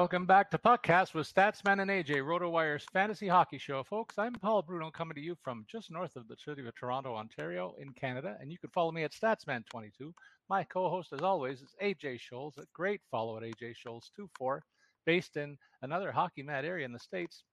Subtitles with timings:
[0.00, 3.82] Welcome back to Puckcast with Statsman and AJ, RotoWire's fantasy hockey show.
[3.82, 7.14] Folks, I'm Paul Bruno coming to you from just north of the city of Toronto,
[7.14, 8.38] Ontario, in Canada.
[8.40, 10.14] And you can follow me at Statsman22.
[10.48, 12.56] My co host, as always, is AJ Scholz.
[12.56, 14.60] A great follow at AJ Scholz24,
[15.04, 17.44] based in another hockey mad area in the States,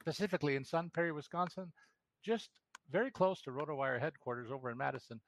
[0.00, 1.70] specifically in Sun Prairie, Wisconsin,
[2.24, 2.48] just
[2.90, 5.20] very close to RotoWire headquarters over in Madison.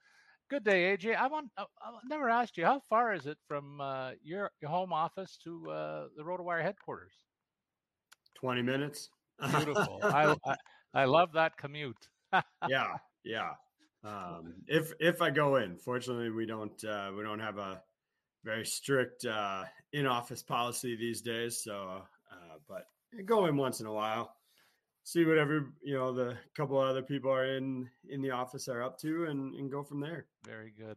[0.48, 1.16] Good day, AJ.
[1.16, 4.70] I want I, I never asked you how far is it from uh, your your
[4.70, 7.12] home office to uh, the RotoWire headquarters?
[8.34, 9.10] Twenty minutes.
[9.50, 9.98] Beautiful.
[10.04, 10.56] I, I,
[10.94, 12.08] I love that commute.
[12.68, 12.94] yeah,
[13.24, 13.50] yeah.
[14.04, 17.82] Um, if if I go in, fortunately, we don't uh, we don't have a
[18.44, 21.64] very strict uh, in office policy these days.
[21.64, 22.86] So, uh, but
[23.24, 24.32] go in once in a while
[25.06, 28.82] see what every you know the couple other people are in in the office are
[28.82, 30.26] up to and and go from there.
[30.44, 30.96] Very good.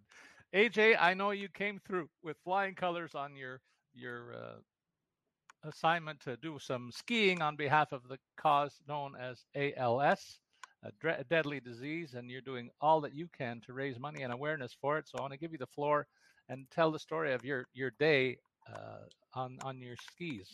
[0.53, 3.61] Aj i know you came through with flying colors on your
[3.93, 9.45] your uh, assignment to do some skiing on behalf of the cause known as
[9.77, 10.39] als
[10.83, 14.33] a, dre- deadly disease and you're doing all that you can to raise money and
[14.33, 15.07] awareness for it.
[15.07, 16.07] So i want to give you the floor
[16.47, 18.39] and tell the story of your your day
[18.73, 20.49] uh, on on your skis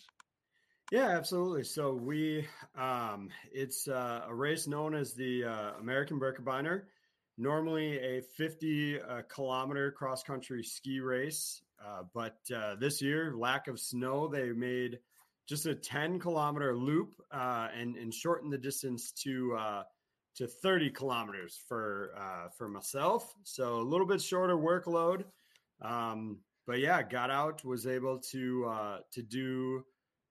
[0.92, 1.64] yeah, absolutely.
[1.64, 2.48] So we,
[2.78, 6.84] um, it's uh, a race known as the uh, American Birkebeiner.
[7.38, 13.68] Normally a 50 uh, kilometer cross country ski race, uh, but uh, this year, lack
[13.68, 15.00] of snow, they made
[15.46, 19.58] just a 10 kilometer loop uh, and and shortened the distance to
[20.36, 22.12] to 30 kilometers for
[22.58, 23.36] for myself.
[23.44, 25.26] So a little bit shorter workload,
[25.82, 29.84] um, but yeah, got out, was able to to do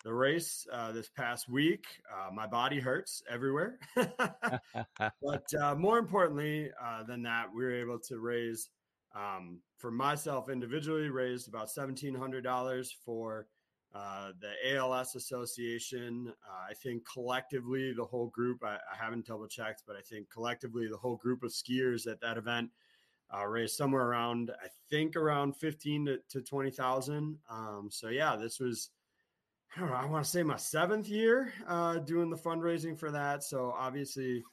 [0.04, 1.86] the race uh, this past week.
[2.12, 3.78] Uh, my body hurts everywhere.
[3.96, 8.68] but uh, more importantly uh, than that, we were able to raise,
[9.16, 13.46] um, for myself individually, raised about $1,700 for
[13.94, 16.30] uh, the ALS Association.
[16.46, 20.28] Uh, I think collectively, the whole group, I, I, haven't double checked, but I think
[20.30, 22.70] collectively, the whole group of skiers at that event.
[23.46, 27.38] raised somewhere around, I think, around fifteen to, to twenty thousand.
[27.48, 28.90] Um, so yeah, this was
[29.76, 33.42] I know, I want to say my seventh year uh, doing the fundraising for that.
[33.42, 34.44] So obviously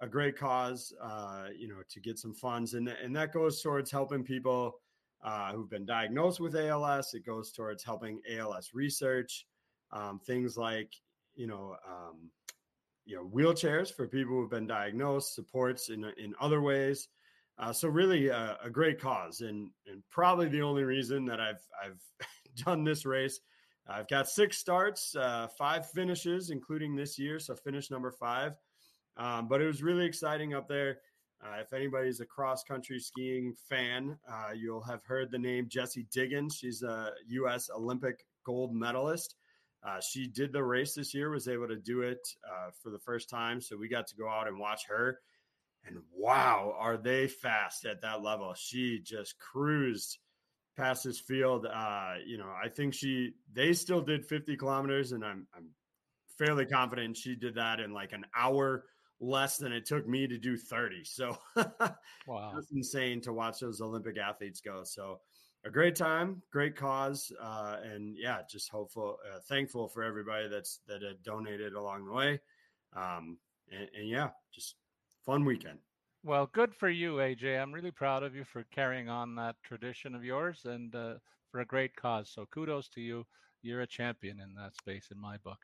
[0.00, 2.74] a great cause, uh, you know, to get some funds.
[2.74, 4.76] And, and that goes towards helping people
[5.24, 7.14] uh, who've been diagnosed with ALS.
[7.14, 9.46] It goes towards helping ALS research,
[9.92, 10.92] um, things like,
[11.34, 12.30] you know, um,
[13.06, 17.08] you know, wheelchairs for people who've been diagnosed, supports in, in other ways.
[17.58, 21.62] Uh, so really a, a, great cause and, and probably the only reason that I've,
[21.84, 22.02] I've
[22.64, 23.40] done this race
[23.86, 27.38] I've got six starts, uh, five finishes, including this year.
[27.38, 28.56] So finish number five.
[29.16, 30.98] Um, but it was really exciting up there.
[31.44, 36.06] Uh, if anybody's a cross country skiing fan, uh, you'll have heard the name Jessie
[36.10, 36.56] Diggins.
[36.56, 37.68] She's a U.S.
[37.74, 39.34] Olympic gold medalist.
[39.86, 42.98] Uh, she did the race this year, was able to do it uh, for the
[42.98, 43.60] first time.
[43.60, 45.18] So we got to go out and watch her.
[45.86, 48.54] And wow, are they fast at that level?
[48.56, 50.18] She just cruised
[50.76, 51.66] past this field.
[51.66, 55.70] Uh, you know, I think she they still did 50 kilometers, and I'm I'm
[56.38, 58.84] fairly confident she did that in like an hour
[59.20, 61.02] less than it took me to do 30.
[61.04, 61.38] So
[62.26, 64.82] wow, that's insane to watch those Olympic athletes go.
[64.84, 65.20] So
[65.64, 70.80] a great time, great cause, uh, and yeah, just hopeful, uh, thankful for everybody that's
[70.88, 72.40] that had donated along the way.
[72.94, 73.38] Um,
[73.72, 74.76] and, and yeah, just
[75.24, 75.78] fun weekend.
[76.24, 77.60] Well, good for you, AJ.
[77.60, 81.16] I'm really proud of you for carrying on that tradition of yours and uh,
[81.50, 82.30] for a great cause.
[82.30, 83.26] So kudos to you.
[83.60, 85.58] You're a champion in that space in my book.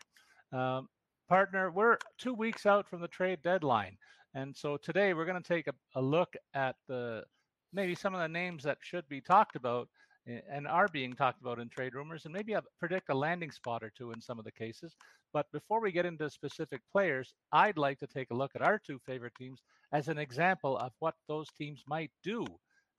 [0.52, 0.90] Um,
[1.30, 3.96] partner, we're two weeks out from the trade deadline.
[4.34, 7.24] And so today we're going to take a, a look at the
[7.72, 9.88] maybe some of the names that should be talked about
[10.26, 13.90] and are being talked about in trade rumors, and maybe predict a landing spot or
[13.96, 14.94] two in some of the cases.
[15.32, 18.78] But before we get into specific players, I'd like to take a look at our
[18.78, 19.62] two favorite teams
[19.92, 22.44] as an example of what those teams might do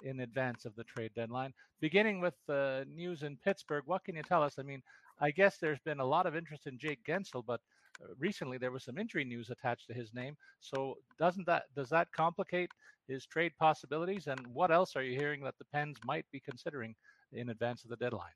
[0.03, 1.53] in advance of the trade deadline.
[1.79, 4.55] Beginning with the uh, news in Pittsburgh, what can you tell us?
[4.59, 4.81] I mean,
[5.19, 7.61] I guess there's been a lot of interest in Jake Guentzel, but
[8.01, 10.35] uh, recently there was some injury news attached to his name.
[10.59, 12.71] So doesn't that does that complicate
[13.07, 14.27] his trade possibilities?
[14.27, 16.95] And what else are you hearing that the Pens might be considering
[17.33, 18.31] in advance of the deadline?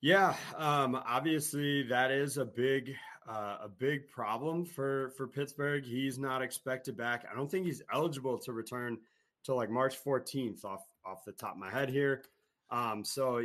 [0.00, 2.96] Yeah, um, obviously that is a big
[3.28, 5.84] uh, a big problem for for Pittsburgh.
[5.84, 7.24] He's not expected back.
[7.30, 8.98] I don't think he's eligible to return
[9.44, 12.24] till like March 14th off off the top of my head here.
[12.70, 13.38] Um, so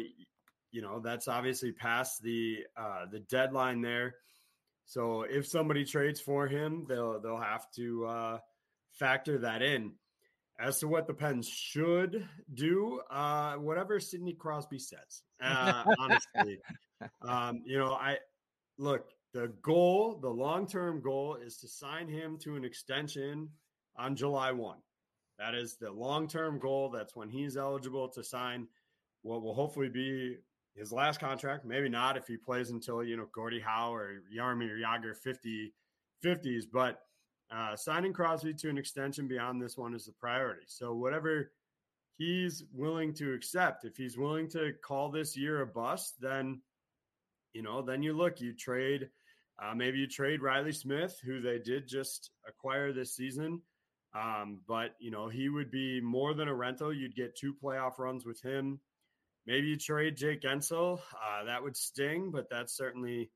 [0.71, 4.15] you know that's obviously past the uh, the deadline there.
[4.85, 8.38] So if somebody trades for him, they'll they'll have to uh,
[8.94, 9.94] factor that in.
[10.59, 15.21] As to what the Pens should do, uh, whatever Sidney Crosby says.
[15.42, 16.59] Uh, honestly,
[17.21, 18.18] um, you know, I
[18.77, 23.50] look the goal, the long term goal is to sign him to an extension
[23.98, 24.80] on July one.
[25.38, 26.89] That is the long term goal.
[26.89, 28.68] That's when he's eligible to sign
[29.21, 30.38] what will hopefully be
[30.75, 31.65] his last contract.
[31.65, 35.74] Maybe not if he plays until you know Gordie Howe or Jaromir Jagr 50
[36.25, 37.01] 50s, but
[37.51, 40.65] uh, signing Crosby to an extension beyond this one is the priority.
[40.67, 41.51] So whatever
[42.17, 46.61] he's willing to accept, if he's willing to call this year a bust, then
[47.53, 49.09] you know, then you look, you trade,
[49.59, 53.61] uh, maybe you trade Reilly Smith, who they did just acquire this season.
[54.13, 56.94] Um, but you know, he would be more than a rental.
[56.94, 58.79] You'd get two playoff runs with him.
[59.45, 60.99] Maybe you trade Jake Guentzel.
[60.99, 63.31] Uh, that would sting, but that's certainly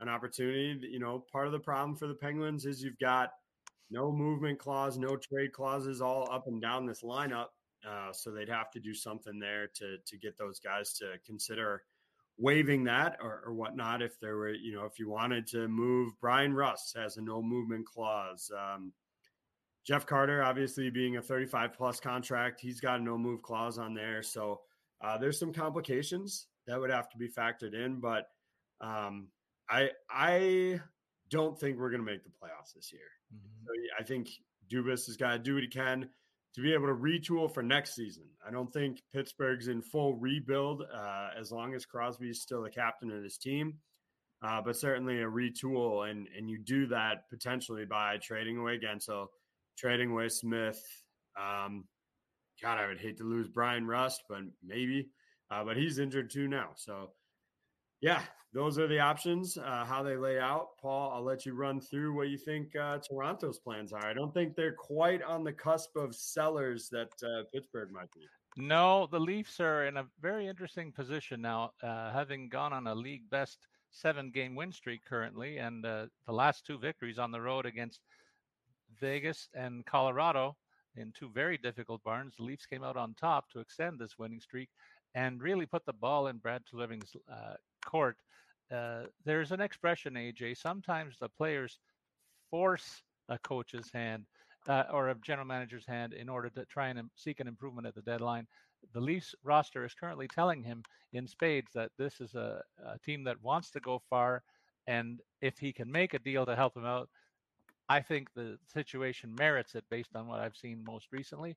[0.00, 0.78] an opportunity.
[0.90, 3.30] You know, part of the problem for the Penguins is you've got
[3.90, 7.48] no movement clause, no trade clauses all up and down this lineup.
[7.88, 11.82] Uh, so they'd have to do something there to to get those guys to consider
[12.38, 14.02] waiving that or, or whatnot.
[14.02, 17.42] If there were, you know, if you wanted to move, Bryan Rust has a no
[17.42, 18.50] movement clause.
[18.56, 18.92] Um,
[19.86, 23.94] Jeff Carter, obviously being a 35 plus contract, he's got a no move clause on
[23.94, 24.22] there.
[24.22, 24.60] So
[25.00, 28.26] uh, there's some complications that would have to be factored in, but
[28.80, 29.28] um,
[29.70, 30.80] I I
[31.30, 33.08] don't think we're going to make the playoffs this year.
[33.34, 33.66] Mm-hmm.
[33.66, 34.28] So I think
[34.72, 36.08] Dubas has got to do what he can
[36.54, 38.24] to be able to retool for next season.
[38.46, 42.70] I don't think Pittsburgh's in full rebuild uh, as long as Crosby is still the
[42.70, 43.74] captain of his team.
[44.42, 49.28] Uh, but certainly a retool, and and you do that potentially by trading away Guentzel,
[49.78, 50.82] trading away Smith.
[51.40, 51.84] Um,
[52.62, 55.08] God, I would hate to lose Bryan Rust, but maybe.
[55.50, 57.10] Uh, but he's injured too now, so
[58.00, 58.22] yeah,
[58.52, 60.78] those are the options, uh, how they lay out.
[60.80, 64.06] Paul, I'll let you run through what you think uh, Toronto's plans are.
[64.06, 68.22] I don't think they're quite on the cusp of sellers that uh, Pittsburgh might be.
[68.56, 72.94] No, the Leafs are in a very interesting position now, uh, having gone on a
[72.94, 77.40] league best seven game win streak currently, and uh, the last two victories on the
[77.40, 78.00] road against
[78.98, 80.56] Vegas and Colorado
[80.96, 82.34] in two very difficult barns.
[82.36, 84.70] The Leafs came out on top to extend this winning streak
[85.14, 87.54] and really put the ball in Brad Treliving's uh,
[87.86, 88.16] court,
[88.74, 90.58] uh, there's an expression, AJ.
[90.58, 91.78] Sometimes the players
[92.50, 94.24] force a coach's hand
[94.68, 97.94] uh, or a general manager's hand in order to try and seek an improvement at
[97.94, 98.46] the deadline.
[98.92, 103.24] The Leafs roster is currently telling him in spades that this is a, a team
[103.24, 104.42] that wants to go far,
[104.86, 107.08] and if he can make a deal to help him out,
[107.88, 111.56] I think the situation merits it based on what I've seen most recently.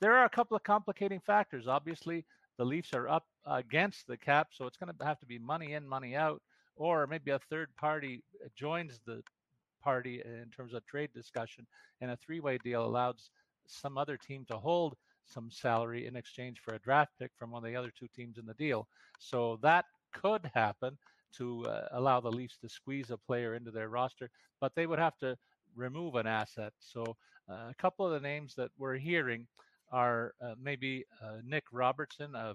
[0.00, 1.66] There are a couple of complicating factors.
[1.66, 2.24] Obviously,
[2.60, 5.72] the Leafs are up against the cap, so it's going to have to be money
[5.72, 6.42] in, money out,
[6.76, 8.22] or maybe a third party
[8.54, 9.22] joins the
[9.82, 11.66] party in terms of trade discussion,
[12.02, 13.30] and a three-way deal allows
[13.66, 17.64] some other team to hold some salary in exchange for a draft pick from one
[17.64, 18.86] of the other two teams in the deal.
[19.18, 20.98] So that could happen
[21.38, 24.28] to uh, allow the Leafs to squeeze a player into their roster,
[24.60, 25.34] but they would have to
[25.74, 26.74] remove an asset.
[26.78, 27.16] So
[27.50, 29.46] uh, a couple of the names that we're hearing
[29.90, 32.54] are uh, maybe uh, Nick Robertson, a,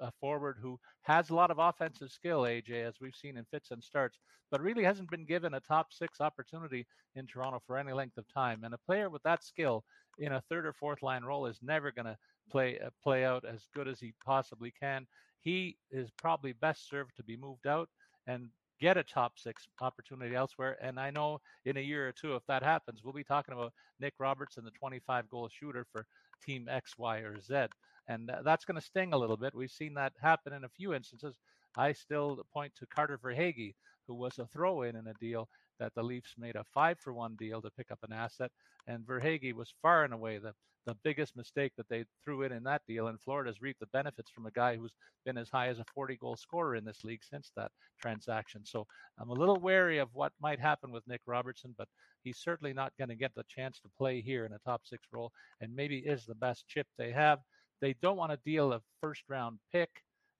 [0.00, 3.70] a, forward who has a lot of offensive skill, AJ, as we've seen in fits
[3.70, 4.18] and starts,
[4.50, 8.24] but really hasn't been given a top six opportunity in Toronto for any length of
[8.32, 8.64] time.
[8.64, 9.84] And a player with that skill
[10.18, 12.16] in a third or fourth line role is never going to
[12.50, 15.06] play uh, play out as good as he possibly can.
[15.40, 17.88] He is probably best served to be moved out
[18.26, 18.48] and
[18.80, 20.76] get a top six opportunity elsewhere.
[20.82, 23.72] And I know in a year or two, if that happens, we'll be talking about
[24.00, 26.06] Nick Robertson, the 25 goal shooter for
[26.44, 27.66] team X, Y, or Z.
[28.08, 29.54] And that's going to sting a little bit.
[29.54, 31.36] We've seen that happen in a few instances.
[31.76, 33.74] I still point to Carter Verhaeghe,
[34.06, 37.12] who was a throw in in a deal that the Leafs made a five for
[37.12, 38.50] one deal to pick up an asset.
[38.86, 40.52] And Verhaeghe was far and away the,
[40.86, 43.08] the biggest mistake that they threw in in that deal.
[43.08, 44.94] And Florida's reaped the benefits from a guy who's
[45.24, 47.70] been as high as a 40 goal scorer in this league since that
[48.00, 48.62] transaction.
[48.64, 48.86] So
[49.18, 51.88] I'm a little wary of what might happen with Nick Robertson, but
[52.22, 55.06] he's certainly not going to get the chance to play here in a top six
[55.12, 57.40] role and maybe is the best chip they have.
[57.80, 59.90] They don't want to deal a first round pick.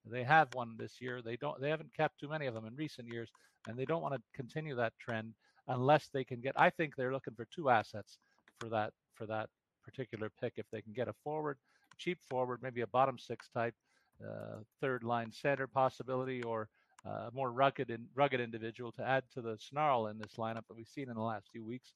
[0.05, 1.21] They have one this year.
[1.21, 1.61] They don't.
[1.61, 3.29] They haven't kept too many of them in recent years,
[3.67, 5.33] and they don't want to continue that trend
[5.67, 6.59] unless they can get.
[6.59, 8.17] I think they're looking for two assets
[8.59, 9.49] for that for that
[9.83, 10.53] particular pick.
[10.57, 11.57] If they can get a forward,
[11.97, 13.75] cheap forward, maybe a bottom six type,
[14.23, 16.69] uh, third line center possibility, or
[17.05, 20.67] a uh, more rugged and rugged individual to add to the snarl in this lineup
[20.67, 21.93] that we've seen in the last few weeks.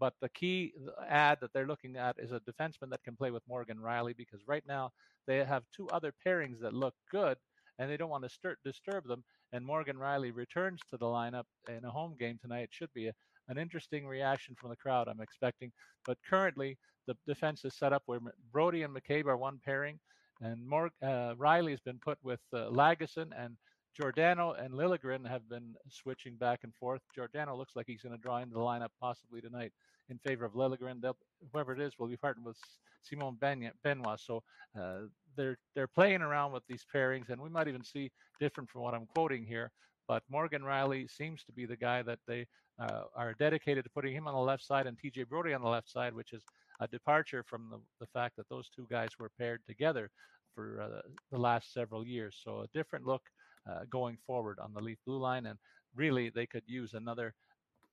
[0.00, 0.72] But the key
[1.08, 4.40] ad that they're looking at is a defenseman that can play with Morgan Rielly because
[4.46, 4.92] right now
[5.26, 7.36] they have two other pairings that look good
[7.78, 9.24] and they don't want to stir- disturb them.
[9.52, 12.62] And Morgan Rielly returns to the lineup in a home game tonight.
[12.62, 13.12] It should be a,
[13.48, 15.08] an interesting reaction from the crowd.
[15.08, 15.72] I'm expecting,
[16.06, 18.20] but currently the defense is set up where
[18.52, 19.98] Brodie and McCabe are one pairing,
[20.40, 23.56] and more uh, Rielly has been put with uh, Lagesson and
[23.98, 27.00] Giordano and Liljegren have been switching back and forth.
[27.14, 29.72] Giordano looks like he's going to draw into the lineup possibly tonight
[30.08, 31.00] in favor of Liljegren.
[31.00, 31.16] They'll,
[31.52, 32.56] whoever it is will be partnered with
[33.02, 33.36] Simon
[33.82, 34.20] Benoit.
[34.20, 34.42] So
[34.78, 38.82] uh, they're they're playing around with these pairings, and we might even see different from
[38.82, 39.72] what I'm quoting here.
[40.06, 42.46] But Morgan Rielly seems to be the guy that they
[42.78, 45.68] uh, are dedicated to putting him on the left side and TJ Brodie on the
[45.68, 46.42] left side, which is
[46.80, 50.10] a departure from the, the fact that those two guys were paired together
[50.54, 52.40] for uh, the last several years.
[52.42, 53.22] So a different look
[53.68, 55.58] uh, going forward on the Leaf blue line, and
[55.94, 57.34] really they could use another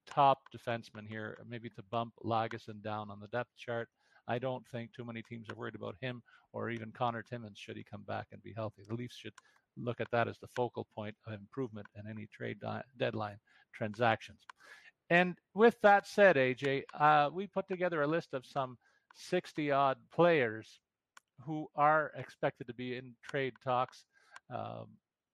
[0.08, 3.90] top defenseman here, maybe to bump Lagesson down on the depth chart.
[4.28, 6.22] I don't think too many teams are worried about him
[6.54, 8.84] or even Connor Timmins should he come back and be healthy.
[8.88, 9.34] The Leafs should
[9.78, 13.38] look at that as the focal point of improvement in any trade di- deadline
[13.74, 14.40] transactions.
[15.10, 18.78] And with that said, AJ, uh, we put together a list of some
[19.14, 20.80] 60 odd players
[21.42, 24.06] who are expected to be in trade talks.
[24.50, 24.88] Um,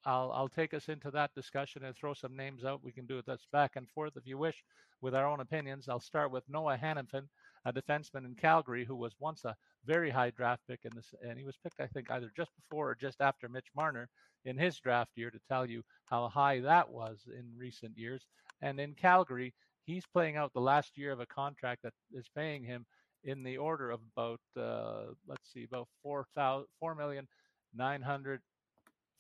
[0.06, 2.84] I'll, I'll take us into that discussion and throw some names out.
[2.84, 4.64] We can do it that's back and forth if you wish
[5.02, 5.88] with our own opinions.
[5.88, 7.28] I'll start with Noah Hanifin,
[7.66, 11.38] a defenseman in Calgary who was once a very high draft pick in this, and
[11.38, 14.10] he was picked, I think, either just before or just after Mitch Marner
[14.46, 18.26] in his draft year to tell you how high that was in recent years.
[18.62, 22.64] And in Calgary, he's playing out the last year of a contract that is paying
[22.64, 22.86] him
[23.24, 27.28] in the order of about, uh, let's see, about four thousand, four million
[27.76, 28.42] nine hundred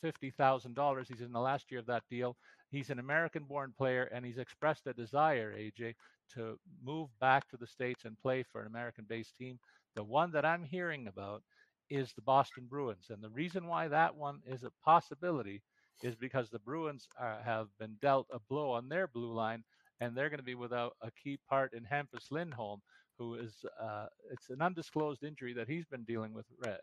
[0.03, 1.07] $50,000.
[1.07, 2.35] He's in the last year of that deal.
[2.71, 5.93] He's an American born player and he's expressed a desire, AJ,
[6.33, 9.59] to move back to the States and play for an American based team.
[9.95, 11.43] The one that I'm hearing about
[11.89, 13.07] is the Boston Bruins.
[13.09, 15.61] And the reason why that one is a possibility
[16.01, 19.63] is because the Bruins uh, have been dealt a blow on their blue line
[19.99, 22.81] and they're going to be without a key part in Hampus Lindholm,
[23.17, 26.73] who is, uh, it's an undisclosed injury that he's been dealing with uh,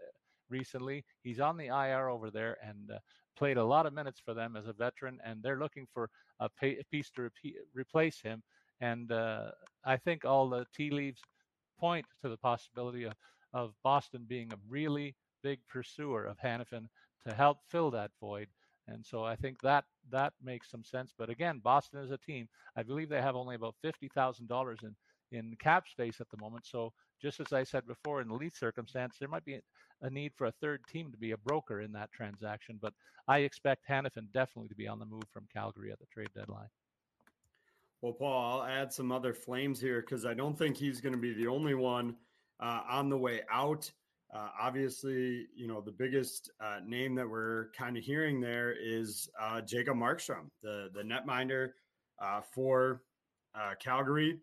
[0.48, 1.04] recently.
[1.22, 2.98] He's on the IR over there and uh,
[3.36, 6.10] played a lot of minutes for them as a veteran, and they're looking for
[6.40, 8.42] a, pay, a piece to repeat, replace him.
[8.80, 9.50] And uh,
[9.84, 11.20] I think all the tea leaves
[11.78, 13.14] point to the possibility of,
[13.52, 16.88] of Boston being a really big pursuer of Hanifin
[17.26, 18.48] to help fill that void.
[18.88, 21.12] And so I think that that makes some sense.
[21.16, 24.80] But again, Boston as a team, I believe they have only about fifty thousand dollars
[24.82, 24.94] in
[25.30, 26.64] in cap space at the moment.
[26.66, 29.60] So just as I said before, in the Leaf circumstance, there might be
[30.00, 32.78] a need for a third team to be a broker in that transaction.
[32.80, 32.94] But
[33.26, 36.68] I expect Hanifin definitely to be on the move from Calgary at the trade deadline.
[38.00, 41.20] Well, Paul, I'll add some other flames here because I don't think he's going to
[41.20, 42.14] be the only one
[42.60, 43.90] uh, on the way out.
[44.32, 49.28] Uh, obviously, you know, the biggest uh, name that we're kind of hearing there is
[49.40, 51.70] uh, Jacob Markstrom, the, the netminder
[52.22, 53.02] uh, for
[53.54, 54.38] uh, Calgary.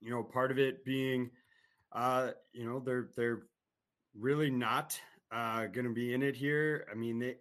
[0.00, 1.30] You know, part of it being,
[1.94, 3.42] you know, they're they're
[4.18, 4.98] really not
[5.32, 6.86] uh, going to be in it here.
[6.90, 7.36] I mean, they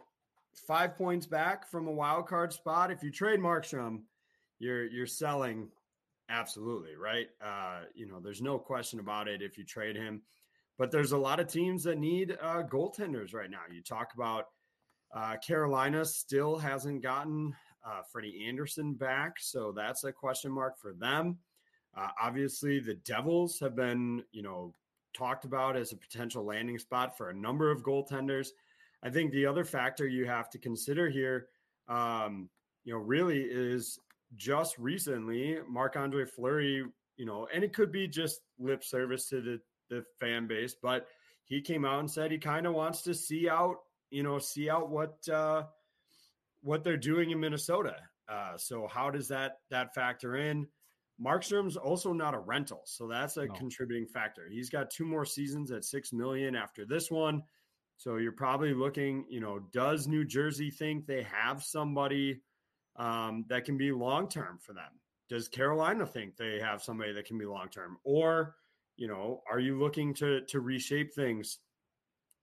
[0.67, 2.91] five points back from a wild card spot.
[2.91, 4.01] If you trade Markstrom,
[4.59, 5.69] you're you're selling
[6.29, 7.27] absolutely right.
[7.43, 10.21] Uh, you know, there's no question about it if you trade him.
[10.77, 13.61] But there's a lot of teams that need uh, goaltenders right now.
[13.71, 14.45] You talk about
[15.13, 20.93] uh, Carolina still hasn't gotten uh, Freddie Andersen back, so that's a question mark for
[20.93, 21.37] them.
[21.95, 24.73] Uh, obviously, the Devils have been, you know,
[25.15, 28.49] talked about as a potential landing spot for a number of goaltenders.
[29.01, 31.47] I think the other factor you have to consider here,
[31.87, 32.49] um,
[32.83, 33.97] you know, really is
[34.35, 36.83] just recently Marc Andre Fleury,
[37.17, 41.07] you know, and it could be just lip service to the, the fan base, but
[41.45, 43.77] he came out and said he kind of wants to see out,
[44.09, 45.63] you know, see out what uh,
[46.61, 47.95] what they're doing in Minnesota.
[48.27, 50.67] Uh, so how does that that factor in?
[51.23, 53.53] Markstrom's also not a rental, so that's a no.
[53.53, 54.49] contributing factor.
[54.49, 57.43] He's got two more seasons at six million after this one.
[57.97, 62.41] So you're probably looking, you know, does New Jersey think they have somebody
[62.95, 64.91] um, that can be long term for them?
[65.29, 67.97] Does Carolina think they have somebody that can be long term?
[68.03, 68.55] Or,
[68.95, 71.59] you know, are you looking to to reshape things?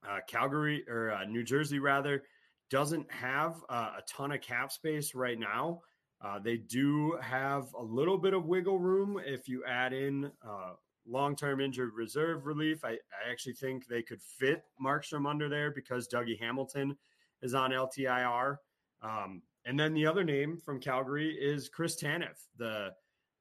[0.08, 2.24] Uh, Calgary or uh, New Jersey rather
[2.70, 5.80] doesn't have uh, a ton of cap space right now.
[6.24, 10.72] Uh, they do have a little bit of wiggle room if you add in uh,
[11.06, 12.84] long term injured reserve relief.
[12.84, 16.96] I, I, actually think they could fit Markstrom under there because Dougie Hamilton
[17.42, 18.56] is on LTIR.
[19.02, 22.92] Um, and then the other name from Calgary is Chris Tanev, the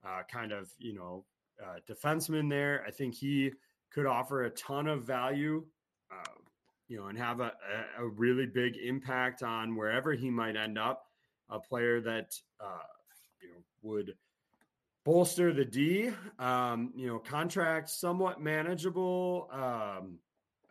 [0.05, 1.25] uh, kind of, you know,
[1.63, 2.83] uh, defenseman there.
[2.87, 3.51] I think he
[3.91, 5.63] could offer a ton of value,
[6.11, 6.39] uh,
[6.87, 7.53] you know, and have a,
[7.97, 11.05] a really big impact on wherever he might end up
[11.49, 12.79] a player that uh,
[13.41, 14.13] you know would
[15.03, 16.11] bolster the D.
[16.39, 19.49] Um, you know, contract somewhat manageable.
[19.51, 20.19] Um,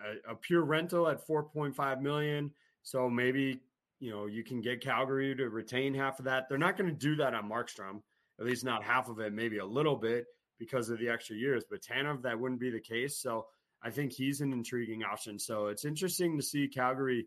[0.01, 2.51] a, a, pure rental at 4.5 million.
[2.83, 3.61] So maybe
[4.01, 6.49] you know you can get Calgary to retain half of that.
[6.49, 8.03] They're not going to do that on Markstrom,
[8.41, 10.25] at least not half of it, maybe a little bit
[10.59, 11.65] because of the extra years.
[11.71, 13.19] But Tanev, that wouldn't be the case.
[13.19, 13.47] So
[13.83, 15.39] I think he's an intriguing option.
[15.39, 17.27] So it's interesting to see Calgary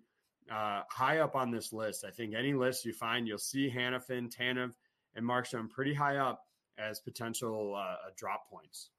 [0.52, 2.04] uh, high up on this list.
[2.06, 4.74] I think any list you find, you'll see Hanifin, Tanev,
[5.16, 6.44] and Markstrom pretty high up
[6.78, 8.90] as potential uh, drop points.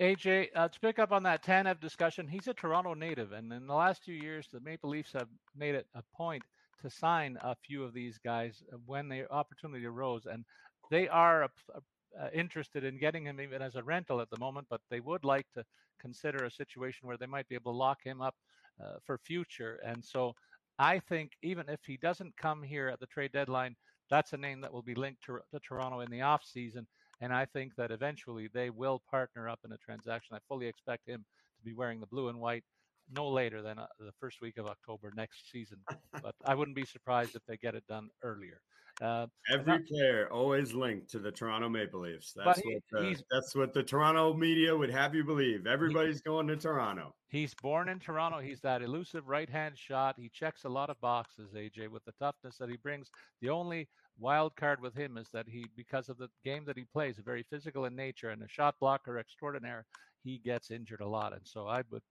[0.00, 3.66] AJ, uh, to pick up on that Tanev discussion, he's a Toronto native, and in
[3.66, 6.42] the last few years, the Maple Leafs have made it a point
[6.84, 10.44] to sign a few of these guys when the opportunity arose, and
[10.90, 11.80] they are a, a,
[12.24, 15.24] uh, interested in getting him even as a rental at the moment, but they would
[15.24, 15.64] like to
[16.00, 18.36] consider a situation where they might be able to lock him up
[18.80, 19.80] uh, for future.
[19.84, 20.34] And so,
[20.78, 23.76] I think even if he doesn't come here at the trade deadline,
[24.10, 26.86] that's a name that will be linked to, to Toronto in the off season
[27.20, 30.36] and I think that eventually they will partner up in a transaction.
[30.36, 31.24] I fully expect him
[31.58, 32.64] to be wearing the blue and white
[33.10, 35.78] no later than uh, the first week of October next season.
[36.22, 38.60] but I wouldn't be surprised if they get it done earlier.
[39.02, 42.32] Uh, Every not, player always linked to the Toronto Maple Leafs.
[42.36, 45.66] That's he, what the, that's what the Toronto media would have you believe.
[45.66, 47.12] Everybody's he, going to Toronto.
[47.26, 48.38] He's born in Toronto.
[48.38, 50.14] He's that elusive right-hand shot.
[50.16, 53.10] He checks a lot of boxes, AJ, with the toughness that he brings.
[53.40, 56.84] The only wild card with him is that he, because of the game that he
[56.84, 59.86] plays, very physical in nature and a shot blocker extraordinaire,
[60.22, 61.32] he gets injured a lot.
[61.32, 62.02] And so I would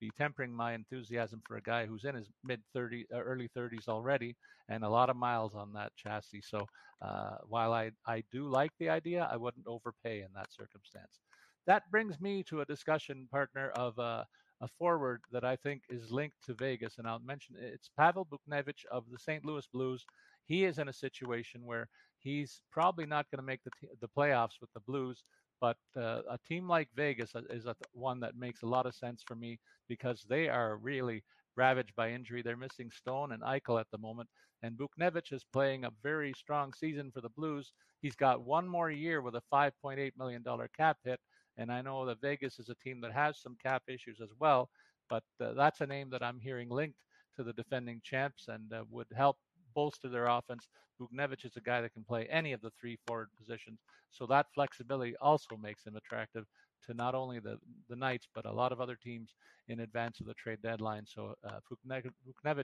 [0.00, 3.88] be tempering my enthusiasm for a guy who's in his mid 30s, uh, early 30s
[3.88, 4.36] already,
[4.68, 6.42] and a lot of miles on that chassis.
[6.42, 6.68] So
[7.02, 11.20] uh, while I I do like the idea, I wouldn't overpay in that circumstance.
[11.66, 14.24] That brings me to a discussion partner of uh,
[14.60, 18.84] a forward that I think is linked to Vegas, and I'll mention it's Pavel Buchnevich
[18.90, 19.44] of the St.
[19.44, 20.04] Louis Blues.
[20.46, 24.08] He is in a situation where he's probably not going to make the t- the
[24.08, 25.22] playoffs with the Blues,
[25.60, 29.22] but uh, a team like Vegas is a, one that makes a lot of sense
[29.26, 31.22] for me because they are really
[31.56, 32.42] ravaged by injury.
[32.42, 34.28] They're missing Stone and Eichel at the moment.
[34.62, 37.72] And Buchnevich is playing a very strong season for the Blues.
[38.00, 40.44] He's got one more year with a $5.8 million
[40.76, 41.20] cap hit.
[41.56, 44.70] And I know that Vegas is a team that has some cap issues as well,
[45.10, 46.98] but uh, that's a name that I'm hearing linked
[47.36, 49.36] to the defending champs and uh, would help
[49.74, 50.68] bolster their offense.
[51.00, 53.80] Buchnevich is a guy that can play any of the three forward positions.
[54.10, 56.44] So that flexibility also makes him attractive
[56.86, 59.34] to not only the, the Knights, but a lot of other teams
[59.68, 61.04] in advance of the trade deadline.
[61.06, 61.60] So uh,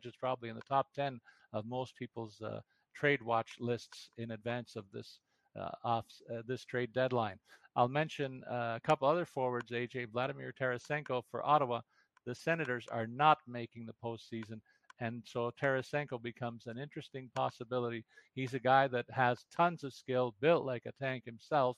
[0.05, 1.21] is probably in the top 10
[1.53, 2.61] of most people's uh,
[2.95, 5.19] trade watch lists in advance of this
[5.59, 7.39] uh, off uh, this trade deadline.
[7.77, 11.81] I'll mention uh, a couple other forwards, AJ Vladimir Tarasenko for Ottawa.
[12.27, 14.61] The Senators are not making the postseason.
[15.01, 18.05] And so Tarasenko becomes an interesting possibility.
[18.35, 21.77] He's a guy that has tons of skill, built like a tank himself,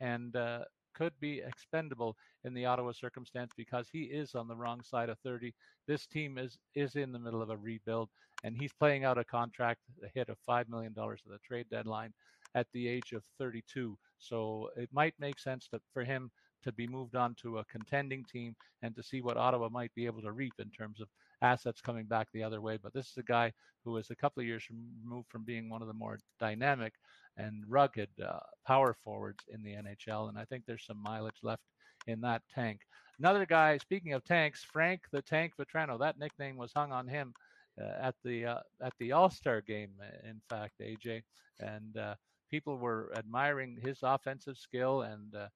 [0.00, 0.60] and uh,
[0.94, 5.18] could be expendable in the Ottawa circumstance because he is on the wrong side of
[5.20, 5.52] 30.
[5.86, 8.10] This team is is in the middle of a rebuild,
[8.44, 11.66] and he's playing out a contract, a hit of five million dollars at the trade
[11.70, 12.12] deadline
[12.54, 13.98] at the age of 32.
[14.18, 16.30] So it might make sense to, for him
[16.62, 20.06] to be moved on to a contending team and to see what Ottawa might be
[20.06, 21.08] able to reap in terms of
[21.42, 22.78] assets coming back the other way.
[22.82, 23.52] But this is a guy
[23.84, 24.64] who is a couple of years
[25.04, 26.94] removed from being one of the more dynamic
[27.36, 30.28] and rugged uh, power forwards in the NHL.
[30.28, 31.62] And I think there's some mileage left
[32.06, 32.80] in that tank.
[33.18, 35.98] Another guy, speaking of tanks, Frank the Tank Vatrano.
[35.98, 37.34] That nickname was hung on him
[37.80, 39.90] uh, at the uh, at the All Star game.
[40.24, 41.22] In fact, AJ
[41.60, 42.14] and uh,
[42.50, 45.48] people were admiring his offensive skill and uh,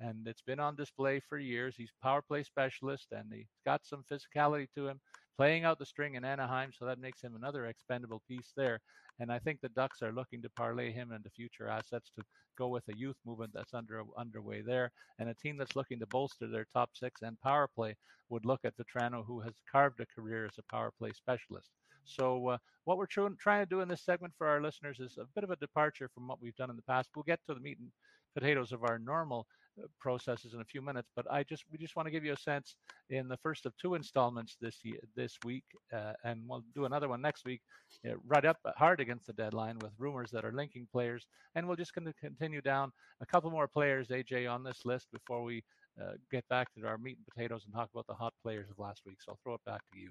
[0.00, 1.74] and it's been on display for years.
[1.76, 5.00] He's power play specialist and he's got some physicality to him,
[5.36, 8.80] playing out the string in Anaheim, so that makes him another expendable piece there.
[9.20, 12.24] And I think the Ducks are looking to parlay him into future assets to
[12.56, 16.06] go with a youth movement that's under underway there, and a team that's looking to
[16.06, 17.96] bolster their top six and power play
[18.28, 21.70] would look at Vatrano, who has carved a career as a power play specialist.
[22.04, 25.16] So, uh, what we're tr- trying to do in this segment for our listeners is
[25.16, 27.10] a bit of a departure from what we've done in the past.
[27.14, 27.90] We'll get to the meat and
[28.34, 29.46] potatoes of our normal
[29.82, 32.32] uh, processes in a few minutes, but I just we just want to give you
[32.32, 32.76] a sense
[33.10, 37.08] in the first of two installments this year, this week, uh, and we'll do another
[37.08, 37.60] one next week,
[38.08, 41.76] uh, right up hard against the deadline with rumors that are linking players, and we'll
[41.76, 45.62] just going to continue down a couple more players, AJ, on this list before we
[46.00, 48.78] uh, get back to our meat and potatoes and talk about the hot players of
[48.78, 49.18] last week.
[49.20, 50.10] So I'll throw it back to you.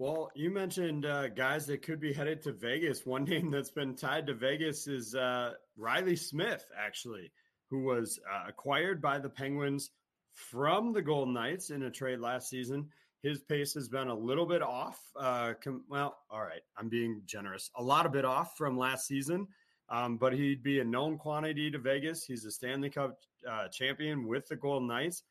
[0.00, 3.04] Well, you mentioned uh, guys that could be headed to Vegas.
[3.04, 7.30] One name that's been tied to Vegas is uh, Reilly Smith, actually
[7.70, 9.90] who was uh, acquired by the Penguins
[10.32, 12.88] from the Golden Knights in a trade last season.
[13.22, 14.98] His pace has been a little bit off.
[15.14, 17.70] Uh, com- well, all right, I'm being generous.
[17.76, 19.46] A lot of bit off from last season.
[19.88, 22.24] um, but he'd be a known quantity to Vegas.
[22.24, 25.24] He's a Stanley Cup uh, champion with the Golden Knights.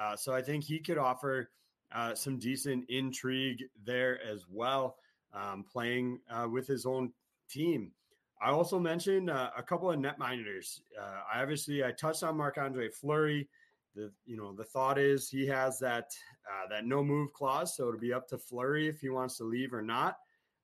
[0.00, 1.50] Uh, so I think he could offer
[1.94, 4.96] uh, some decent intrigue there as well,
[5.32, 7.12] um, playing uh, with his own
[7.48, 7.92] team.
[8.40, 10.80] I also mentioned uh, a couple of netminders.
[11.00, 13.48] Uh, I obviously I touched on Marc Andre Fleury.
[13.94, 16.10] The you know the thought is he has that
[16.50, 19.44] uh, that no move clause, so it'll be up to Fleury if he wants to
[19.44, 20.16] leave or not.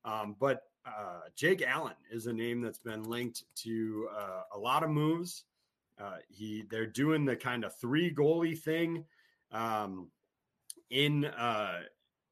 [0.05, 4.09] Um, but uh, Jake Allen is a name that's been linked to
[4.55, 5.45] a lot of moves.
[6.29, 9.05] He they're doing the kind of three goalie thing
[9.53, 10.09] um,
[10.91, 11.81] in uh,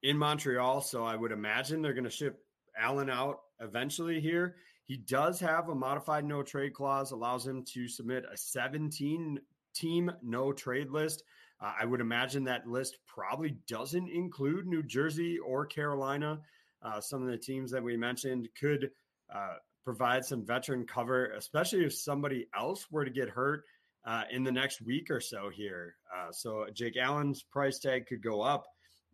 [0.03, 2.39] in Montreal, so I would imagine they're going to ship
[2.79, 4.57] Allen out eventually here.
[4.85, 9.41] He does have a modified no trade clause, allows him to submit a 17
[9.75, 11.25] team no trade list.
[11.61, 16.41] Uh, I would imagine that list probably doesn't include New Jersey or Carolina.
[16.83, 18.91] Uh, some of the teams that we mentioned could
[19.35, 23.65] uh, provide some veteran cover, especially if somebody else were to get hurt
[24.07, 25.97] uh, in the next week or so here.
[26.15, 28.65] Uh, so Jake Allen's price tag could go up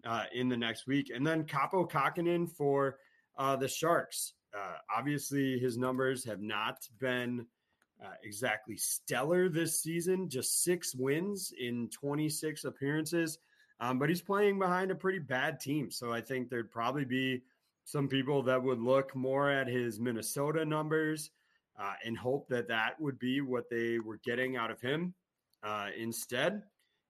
[0.05, 1.11] uh, in the next week.
[1.15, 2.99] And then Kaapo Kähkönen for
[3.59, 4.35] the Sharks.
[4.55, 7.47] Uh, obviously, his numbers have not been
[8.05, 13.39] uh, exactly stellar this season, just six wins in 26 appearances.
[13.81, 15.91] Um, but he's playing behind a pretty bad team.
[15.91, 17.43] So I think there'd probably be
[17.85, 21.31] some people that would look more at his Minnesota numbers
[21.79, 25.15] uh, and hope that that would be what they were getting out of him
[25.63, 26.63] uh, instead.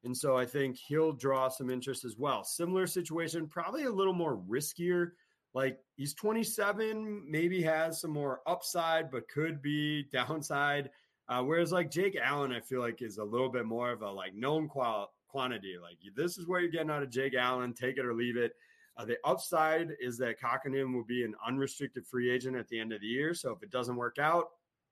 [0.05, 2.42] And so I think he'll draw some interest as well.
[2.42, 5.12] Similar situation, probably a little more riskier
[5.55, 10.90] like he's 27, maybe has some more upside, but could be downside.
[11.29, 14.11] Uh, whereas like Jake Allen, I feel like is a little bit more of a
[14.11, 15.77] like known qual- quantity.
[15.81, 18.53] Like this is where you're getting out of Jake Allen, take it or leave it.
[18.96, 22.92] Uh, the upside is that Kähkönen will be an unrestricted free agent at the end
[22.92, 23.35] of the year.
[23.35, 24.50] So if it doesn't work out,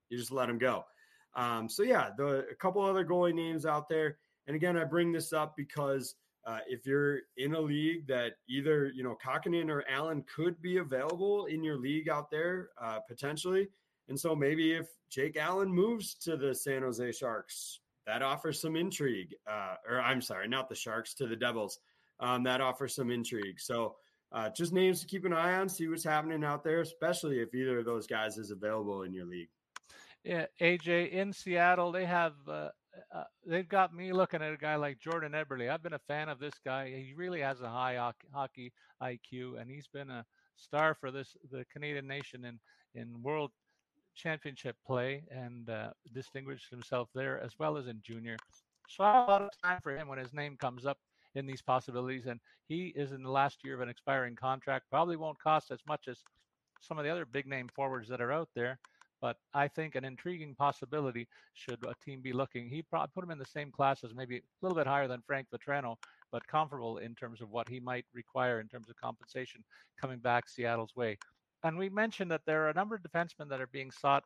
[0.08, 0.84] you just let him go.
[1.36, 4.18] Um, so yeah, the a couple other goalie names out there.
[4.46, 6.14] And again, I bring this up because
[6.46, 10.78] uh, if you're in a league that either you know Kähkönen or Allen could be
[10.78, 13.68] available in your league out there uh, potentially,
[14.08, 18.74] and so maybe if Jake Allen moves to the San Jose Sharks, that offers some
[18.74, 19.34] intrigue.
[19.48, 21.78] Uh, or I'm sorry, not the Sharks, to the Devils.
[22.20, 23.58] Um, that offers some intrigue.
[23.58, 23.96] So
[24.32, 27.54] uh, just names to keep an eye on, see what's happening out there, especially if
[27.54, 29.48] either of those guys is available in your league.
[30.22, 32.68] Yeah, AJ in Seattle, they have uh,
[33.14, 35.70] uh, they've got me looking at a guy like Jordan Eberle.
[35.70, 36.88] I've been a fan of this guy.
[36.88, 40.24] He really has a high hockey IQ, and he's been a
[40.56, 42.60] star for this the Canadian nation in
[42.94, 43.50] in World
[44.14, 48.36] Championship play and uh, distinguished himself there as well as in junior.
[48.88, 50.98] So I have a lot of time for him when his name comes up
[51.34, 54.86] in these possibilities, and he is in the last year of an expiring contract.
[54.90, 56.18] Probably won't cost as much as
[56.80, 58.78] some of the other big name forwards that are out there.
[59.20, 62.68] But I think an intriguing possibility should a team be looking.
[62.68, 65.22] He probably put him in the same class as maybe a little bit higher than
[65.26, 65.96] Frank Vatrano,
[66.32, 69.62] but comfortable in terms of what he might require in terms of compensation
[70.00, 71.18] coming back Seattle's way.
[71.64, 74.24] And we mentioned that there are a number of defensemen that are being sought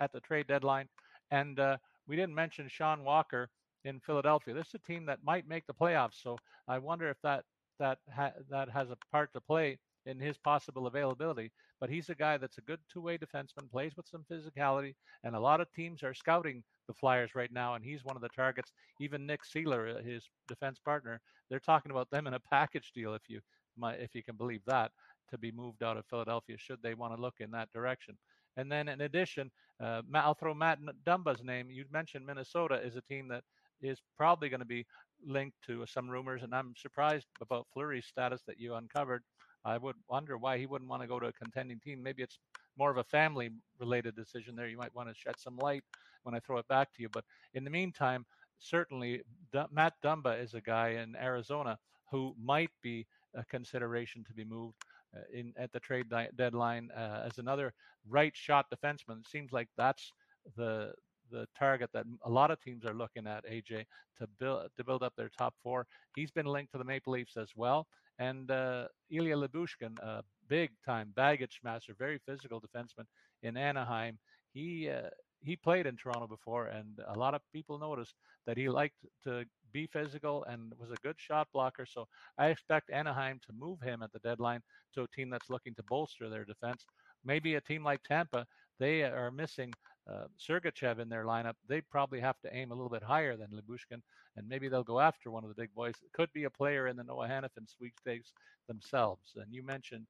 [0.00, 0.88] at the trade deadline,
[1.30, 1.76] and uh,
[2.08, 3.50] we didn't mention Sean Walker
[3.84, 4.54] in Philadelphia.
[4.54, 6.36] This is a team that might make the playoffs, so
[6.68, 7.44] I wonder if that
[7.78, 11.50] that ha- that has a part to play in his possible availability.
[11.80, 15.40] But he's a guy that's a good two-way defenseman, plays with some physicality, and a
[15.40, 18.72] lot of teams are scouting the Flyers right now, and he's one of the targets.
[19.00, 21.20] Even Nick Seeler, uh, his defense partner,
[21.50, 23.40] they're talking about them in a package deal, if you
[23.82, 24.92] if you can believe that,
[25.30, 28.16] to be moved out of Philadelphia should they want to look in that direction.
[28.56, 29.50] And then in addition,
[29.82, 31.70] uh, I'll throw Matt Dumba's name.
[31.70, 33.42] You mentioned Minnesota is a team that
[33.82, 34.86] is probably going to be
[35.24, 39.22] linked to some rumors, and I'm surprised about Fleury's status that you uncovered.
[39.64, 42.02] I would wonder why he wouldn't want to go to a contending team.
[42.02, 42.38] Maybe it's
[42.76, 44.68] more of a family related decision there.
[44.68, 45.84] You might want to shed some light
[46.22, 47.08] when I throw it back to you.
[47.08, 48.26] But in the meantime,
[48.58, 51.78] certainly D- Matt Dumba is a guy in Arizona
[52.10, 54.76] who might be a consideration to be moved
[55.16, 57.72] uh, in at the trade di- deadline uh, as another
[58.08, 59.20] right shot defenseman.
[59.20, 60.12] It seems like that's
[60.56, 60.92] the
[61.34, 63.84] the target that a lot of teams are looking at AJ
[64.18, 65.86] to build to build up their top four.
[66.14, 67.86] He's been linked to the Maple Leafs as well.
[68.18, 73.06] And uh, Ilya Lyubushkin, a big time baggage master, very physical defenseman
[73.42, 74.18] in Anaheim.
[74.52, 75.10] He uh,
[75.42, 78.14] he played in Toronto before, and a lot of people noticed
[78.46, 81.84] that he liked to be physical and was a good shot blocker.
[81.86, 82.06] So
[82.38, 84.62] I expect Anaheim to move him at the deadline
[84.94, 86.86] to a team that's looking to bolster their defense.
[87.24, 88.46] Maybe a team like Tampa,
[88.78, 89.72] they are missing
[90.10, 93.48] uh, Sergachev in their lineup, they probably have to aim a little bit higher than
[93.48, 94.02] Lyubushkin,
[94.36, 95.94] and maybe they'll go after one of the big boys.
[96.02, 98.32] It could be a player in the Noah Hanifin sweepstakes
[98.68, 99.32] themselves.
[99.36, 100.06] And you mentioned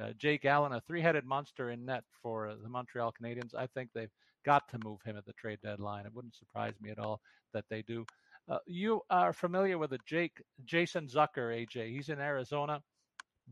[0.00, 3.54] uh, Jake Allen, a three-headed monster in net for the Montreal Canadiens.
[3.54, 4.10] I think they've
[4.44, 6.06] got to move him at the trade deadline.
[6.06, 7.20] It wouldn't surprise me at all
[7.52, 8.04] that they do.
[8.48, 11.92] Uh, you are familiar with a Jake Jason Zucker, AJ.
[11.92, 12.80] He's in Arizona.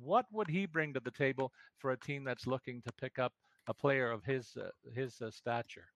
[0.01, 3.33] What would he bring to the table for a team that's looking to pick up
[3.67, 5.87] a player of his uh, his uh, stature?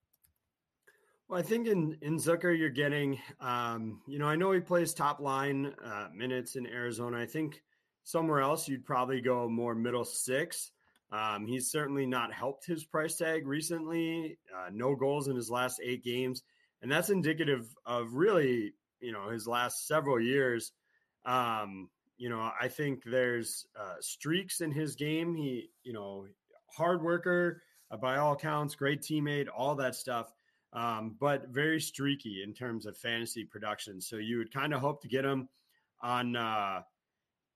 [1.28, 4.94] Well, I think in in Zucker you're getting, um, you know, I know he plays
[4.94, 7.18] top line uh, minutes in Arizona.
[7.18, 7.62] I think
[8.04, 10.72] somewhere else you'd probably go more middle six.
[11.10, 14.38] Um, he's certainly not helped his price tag recently.
[14.54, 16.42] Uh, no goals in his last eight games,
[16.82, 20.72] and that's indicative of really, you know, his last several years.
[21.24, 25.34] Um, you know, I think there's uh, streaks in his game.
[25.34, 26.26] He, you know,
[26.70, 30.32] hard worker uh, by all accounts, great teammate, all that stuff.
[30.72, 34.02] Um, but very streaky in terms of fantasy production.
[34.02, 35.48] So you would kind of hope to get him
[36.02, 36.82] on, uh,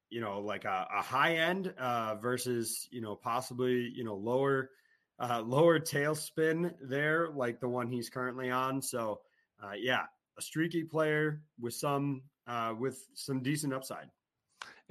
[0.09, 4.71] you know, like a, a high end uh, versus, you know, possibly, you know, lower,
[5.19, 8.81] uh, lower tailspin there, like the one he's currently on.
[8.81, 9.21] So,
[9.63, 10.05] uh, yeah,
[10.39, 14.09] a streaky player with some, uh, with some decent upside.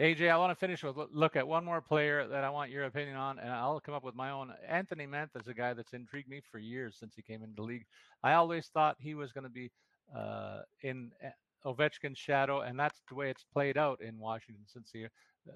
[0.02, 2.86] AJ, I want to finish with look at one more player that I want your
[2.86, 4.52] opinion on, and I'll come up with my own.
[4.68, 7.62] Anthony Mantha is a guy that's intrigued me for years since he came into the
[7.62, 7.86] league.
[8.24, 9.70] I always thought he was going to be
[10.18, 11.30] uh, in eh,
[11.68, 15.06] Ovechkin's shadow, and that's the way it's played out in Washington since he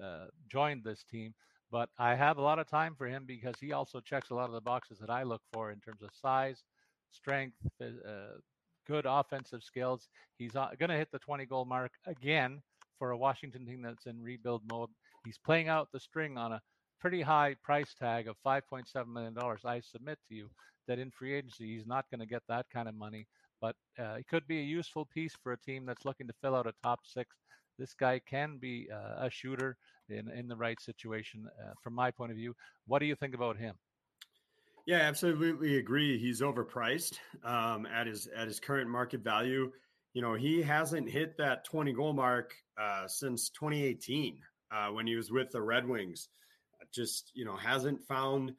[0.00, 1.34] uh, joined this team.
[1.72, 4.46] But I have a lot of time for him because he also checks a lot
[4.46, 6.62] of the boxes that I look for in terms of size,
[7.10, 8.38] strength, uh,
[8.86, 10.08] good offensive skills.
[10.38, 12.62] He's uh, going to hit the 20 goal mark again
[12.98, 14.90] for a Washington team that's in rebuild mode.
[15.24, 16.60] He's playing out the string on a
[17.00, 19.34] pretty high price tag of $5.7 million.
[19.64, 20.48] I submit to you
[20.88, 23.26] that in free agency, he's not going to get that kind of money,
[23.60, 26.54] but uh, it could be a useful piece for a team that's looking to fill
[26.54, 27.36] out a top six.
[27.78, 29.76] This guy can be uh, a shooter
[30.08, 32.54] in, in the right situation, uh, from my point of view.
[32.86, 33.74] What do you think about him?
[34.86, 36.16] Yeah, absolutely agree.
[36.16, 39.72] He's overpriced um, at his at his current market value
[40.16, 44.38] you know, he hasn't hit that 20 goal mark uh, since 2018
[44.70, 46.30] uh, when he was with the Red Wings.
[46.90, 48.54] Just, you know, hasn't found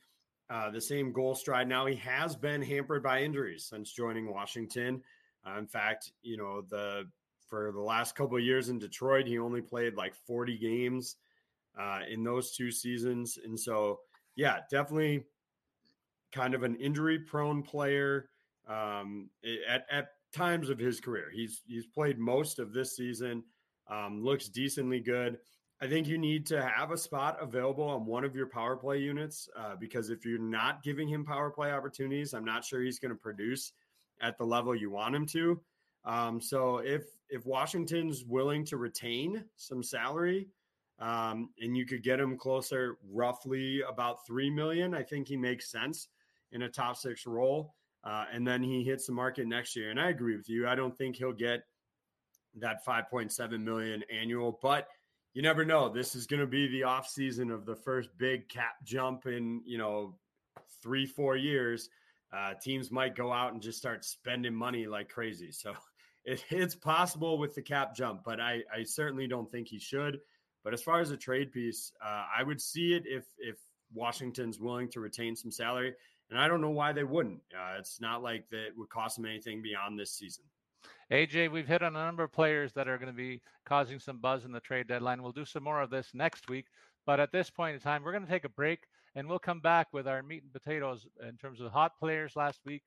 [0.51, 1.67] uh, the same goal stride.
[1.67, 5.01] Now he has been hampered by injuries since joining Washington.
[5.47, 7.05] Uh, in fact, you know, the
[7.49, 11.15] for the last couple years in Detroit, he only played like 40 games
[11.75, 13.39] uh, in those two seasons.
[13.43, 14.01] And so,
[14.35, 15.23] yeah, definitely
[16.31, 18.29] kind of an injury prone player.
[18.67, 19.31] Um,
[19.67, 21.29] at, at times of his career.
[21.33, 23.43] He's he's played most of this season.
[23.89, 25.37] Um, looks decently good.
[25.79, 28.97] I think you need to have a spot available on one of your power play
[28.97, 32.97] units uh, because if you're not giving him power play opportunities, I'm not sure he's
[32.97, 33.73] going to produce
[34.19, 35.61] at the level you want him to.
[36.03, 40.47] Um, so if if Washington's willing to retain some salary
[40.99, 45.69] um, and you could get him closer, roughly about three million, I think he makes
[45.69, 46.07] sense
[46.51, 47.75] in a top six role.
[48.07, 49.91] Uh, and then he hits the market next year.
[49.91, 50.65] And I agree with you.
[50.65, 51.63] I don't think he'll get
[52.59, 54.87] that 5.7 million annual, but
[55.33, 55.89] you never know.
[55.89, 59.61] This is going to be the off season of the first big cap jump in,
[59.65, 60.15] you know,
[60.81, 61.89] three, four years.
[62.31, 65.51] Uh, teams might go out and just start spending money like crazy.
[65.51, 65.73] So
[66.25, 70.19] it, it's possible with the cap jump, but I, I certainly don't think he should.
[70.63, 73.57] But as far as a trade piece, uh, I would see it if if
[73.93, 75.93] Washington's willing to retain some salary.
[76.29, 77.41] And I don't know why they wouldn't.
[77.53, 80.43] Uh, it's not like that would cost them anything beyond this season.
[81.11, 84.17] AJ, we've hit on a number of players that are going to be causing some
[84.19, 85.23] buzz in the trade deadline.
[85.23, 86.65] We'll do some more of this next week.
[87.05, 88.79] But at this point in time, we're going to take a break
[89.15, 92.59] and we'll come back with our meat and potatoes in terms of hot players last
[92.65, 92.83] week,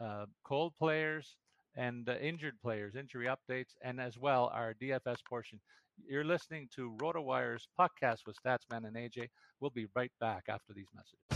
[0.00, 1.36] uh, cold players,
[1.76, 5.60] and uh, injured players, injury updates, and as well our DFS portion.
[6.08, 9.28] You're listening to RotoWire's podcast with Statsman and AJ.
[9.60, 11.35] We'll be right back after these messages.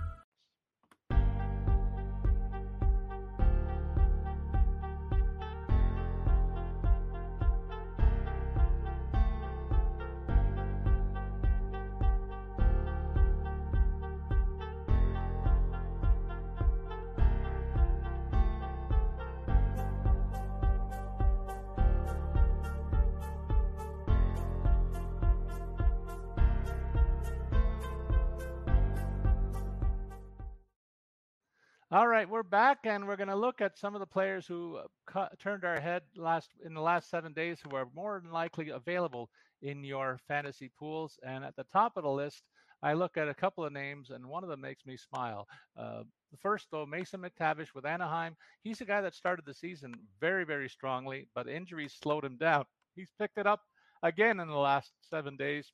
[31.93, 34.79] All right, we're back, and we're going to look at some of the players who
[35.13, 38.69] uh, turned our head last in the last seven days, who are more than likely
[38.69, 39.29] available
[39.61, 41.19] in your fantasy pools.
[41.21, 42.43] And at the top of the list,
[42.81, 45.49] I look at a couple of names, and one of them makes me smile.
[45.77, 46.03] Uh,
[46.41, 48.37] first, though, Mason McTavish with Anaheim.
[48.63, 52.63] He's a guy that started the season very, very strongly, but injuries slowed him down.
[52.95, 53.63] He's picked it up
[54.01, 55.73] again in the last seven days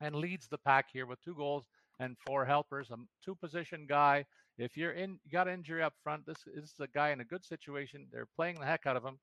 [0.00, 1.68] and leads the pack here with two goals
[2.00, 2.90] and four helpers.
[2.90, 4.24] A two position guy
[4.58, 6.26] if you're in, you got injury up front.
[6.26, 8.06] This, this is a guy in a good situation.
[8.12, 9.18] They're playing the heck out of him,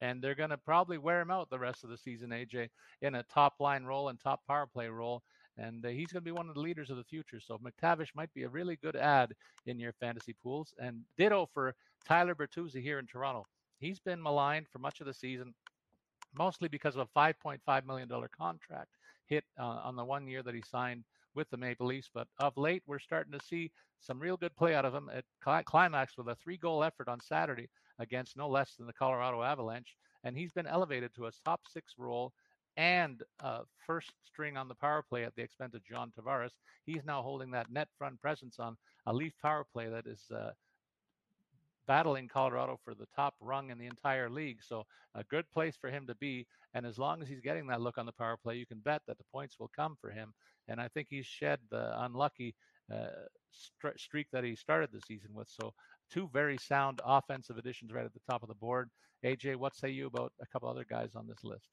[0.00, 2.30] and they're going to probably wear him out the rest of the season.
[2.30, 2.68] AJ
[3.02, 5.22] in a top line role and top power play role,
[5.58, 7.38] and uh, he's going to be one of the leaders of the future.
[7.38, 9.34] So McTavish might be a really good ad
[9.66, 10.72] in your fantasy pools.
[10.78, 11.74] And ditto for
[12.06, 13.44] Tyler Bertuzzi here in Toronto.
[13.78, 15.54] He's been maligned for much of the season,
[16.36, 20.62] mostly because of a $5.5 million contract hit uh, on the one year that he
[20.62, 21.04] signed
[21.38, 22.10] with the Maple Leafs.
[22.12, 23.70] But of late, we're starting to see
[24.00, 25.24] some real good play out of him at
[25.64, 27.68] climax with a three goal effort on Saturday
[28.00, 29.96] against no less than the Colorado Avalanche.
[30.24, 32.32] And he's been elevated to a top six role
[32.76, 36.50] and uh, first string on the power play at the expense of John Tavares.
[36.84, 40.50] He's now holding that net front presence on a Leaf power play that is uh,
[41.86, 44.58] battling Colorado for the top rung in the entire league.
[44.60, 46.46] So a good place for him to be.
[46.74, 49.02] And as long as he's getting that look on the power play, you can bet
[49.06, 50.34] that the points will come for him.
[50.68, 52.54] And I think he's shed the unlucky
[52.92, 53.08] uh,
[53.50, 55.48] st- streak that he started the season with.
[55.48, 55.72] So
[56.10, 58.90] two very sound offensive additions right at the top of the board.
[59.24, 61.68] AJ, what say you about a couple other guys on this list?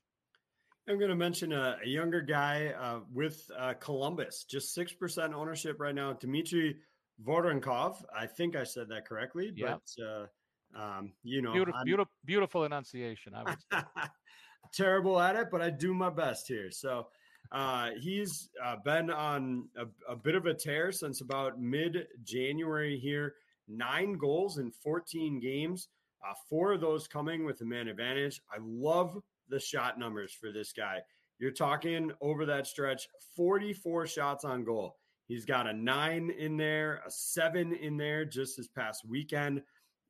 [0.88, 5.78] I'm going to mention a, a younger guy uh, with uh, Columbus, just 6% ownership
[5.80, 6.14] right now.
[6.14, 6.78] Dmitry
[7.26, 8.04] Voronkov.
[8.16, 10.26] I think I said that correctly, but uh,
[10.80, 13.34] um, you know, beautiful, beautiful, beautiful enunciation.
[13.34, 13.84] I would
[14.74, 16.70] terrible at it, but I do my best here.
[16.72, 17.08] So
[17.52, 22.98] uh, he's uh, been on a, a, bit of a tear since about mid January
[22.98, 23.36] here.
[23.68, 25.88] Nine goals in 14 games,
[26.28, 28.42] uh, four of those coming with a man advantage.
[28.52, 29.18] I love
[29.50, 31.00] the shot numbers for this guy.
[31.40, 34.98] You're talking over that stretch 44 shots on goal.
[35.28, 39.62] He's got a nine in there, a seven in there just this past weekend,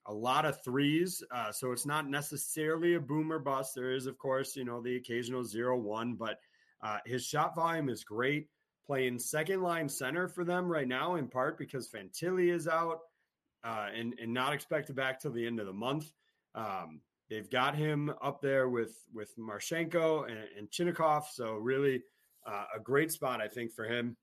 [0.07, 1.23] a lot of threes.
[1.31, 3.73] Uh, so it's not necessarily a boomer bust.
[3.75, 6.39] There is, of course, you know, the occasional zero one, but
[6.85, 8.47] uh, his shot volume is great.
[8.85, 12.99] Playing second line center for them right now, in part because Fantilli is out
[13.63, 16.11] uh, and and not expected back till the end of the month.
[16.53, 22.03] Um, they've got him up there with with Marchenko and, and Chinakhov, so really
[22.45, 24.15] uh, a great spot I think for him.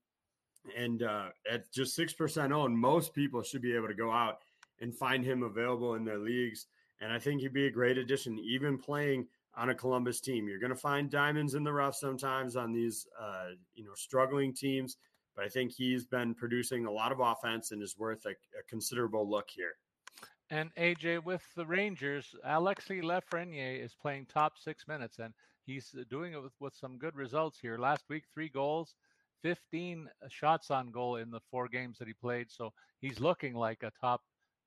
[0.77, 4.37] And uh, at just six percent owned, most people should be able to go out
[4.79, 6.67] and find him available in their leagues.
[7.01, 10.47] And I think he'd be a great addition, even playing on a Columbus team.
[10.47, 14.53] You're going to find diamonds in the rough sometimes on these, uh, you know, struggling
[14.53, 14.97] teams.
[15.35, 18.63] But I think he's been producing a lot of offense and is worth a, a
[18.67, 19.75] considerable look here.
[20.49, 25.33] And AJ, with the Rangers, Alexi Lafreniere is playing top six minutes, and
[25.65, 27.77] he's doing it with, with some good results here.
[27.79, 28.93] Last week, three goals,
[29.41, 32.51] 15 shots on goal in the four games that he played.
[32.51, 34.21] So he's looking like a top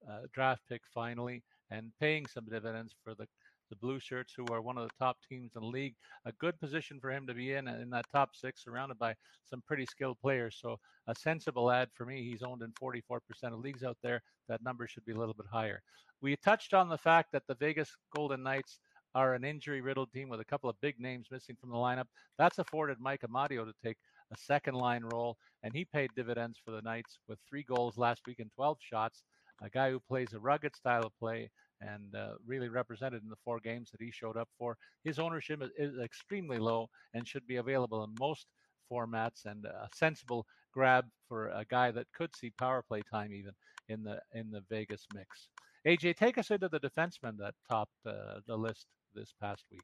[0.09, 3.27] uh, draft pick finally and paying some dividends for the
[3.71, 5.95] the Blue Shirts, who are one of the top teams in the league.
[6.25, 9.15] A good position for him to be in uh, in that top six, surrounded by
[9.45, 10.59] some pretty skilled players.
[10.61, 12.23] So a sensible ad for me.
[12.23, 14.23] He's owned in 44% of leagues out there.
[14.49, 15.83] That number should be a little bit higher.
[16.21, 18.79] We touched on the fact that the Vegas Golden Knights
[19.15, 22.05] are an injury-riddled team with a couple of big names missing from the lineup.
[22.39, 23.97] That's afforded Mike Amadio to take
[24.33, 28.23] a second line role, and he paid dividends for the Knights with three goals last
[28.27, 29.23] week and 12 shots.
[29.63, 31.51] A guy who plays a rugged style of play
[31.81, 34.77] and uh, really represented in the four games that he showed up for.
[35.05, 38.47] His ownership is extremely low and should be available in most
[38.91, 43.53] formats and a sensible grab for a guy that could see power play time even
[43.89, 45.49] in the in the Vegas mix.
[45.87, 49.81] AJ, take us into the defensemen that topped uh, the list this past week.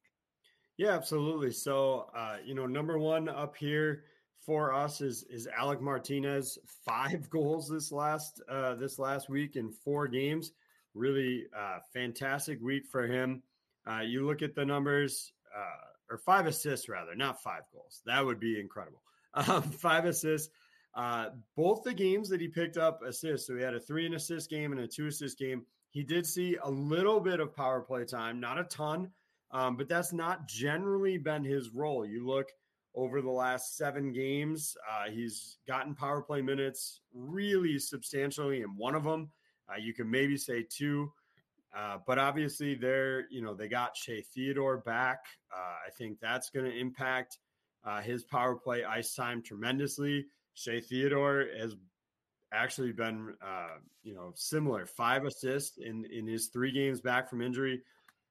[0.77, 1.53] Yeah, absolutely.
[1.53, 4.05] So, uh, you know, number one up here
[4.45, 6.59] for us is is Alec Martinez.
[6.85, 10.53] Five goals this last uh, this last week in four games.
[10.95, 13.43] Really uh, fantastic week for him.
[13.91, 18.03] Uh, you look at the numbers, uh, or five assists rather, not five goals.
[18.07, 19.03] That would be incredible.
[19.35, 20.51] Um, five assists.
[20.95, 23.47] Uh, both the games that he picked up assists.
[23.47, 25.65] So he had a three and assist game and a two assist game.
[25.89, 29.11] He did see a little bit of power play time, not a ton,
[29.51, 32.05] um, but that's not generally been his role.
[32.05, 32.49] You look
[32.95, 38.95] over the last seven games, uh, he's gotten power play minutes really substantially in one
[38.95, 39.31] of them.
[39.73, 41.13] Uh, you can maybe say two,
[41.77, 45.25] uh, but obviously they're you know they got Shea Theodore back.
[45.55, 47.39] Uh, I think that's going to impact
[47.85, 50.27] uh, his power play ice time tremendously.
[50.55, 51.75] Shea Theodore has
[52.53, 57.43] actually been uh, you know similar, five assists in in his three games back from
[57.43, 57.83] injury.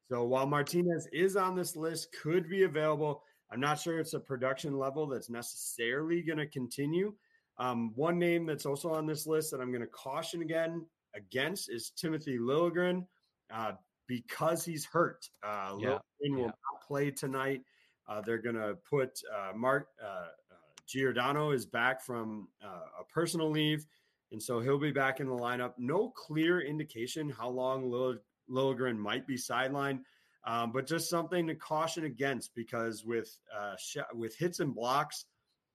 [0.10, 3.24] So while Martinez is on this list, could be available.
[3.52, 7.14] I'm not sure it's a production level that's necessarily going to continue.
[7.58, 10.86] Um, one name that's also on this list that I'm going to caution again
[11.16, 13.06] against is Timothy Liljegren
[13.54, 13.74] uh,
[14.08, 15.30] because he's hurt.
[15.44, 15.88] Uh, yeah.
[15.90, 16.46] Liljegren will yeah.
[16.46, 17.62] not play tonight.
[18.08, 20.56] Uh, they're going to put uh, Mark uh, uh,
[20.88, 23.86] Giordano is back from uh, a personal leave,
[24.32, 25.74] and so he'll be back in the lineup.
[25.78, 30.00] No clear indication how long Lil- Liljegren might be sidelined.
[30.44, 33.38] Um, but just something to caution against because with
[33.78, 35.26] sh- with hits and blocks,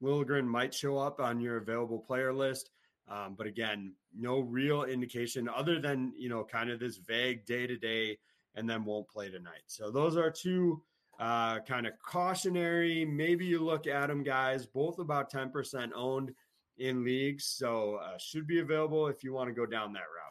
[0.03, 2.71] Liljegren might show up on your available player list.
[3.09, 7.67] Um, but again, no real indication other than, you know, kind of this vague day
[7.67, 8.19] to day
[8.55, 9.63] and then won't play tonight.
[9.67, 10.83] So those are two
[11.21, 13.05] uh, kind of cautionary.
[13.05, 16.33] Maybe you look at them, guys, both about 10% owned
[16.79, 17.45] in leagues.
[17.45, 20.27] So uh, should be available if you want to go down that route.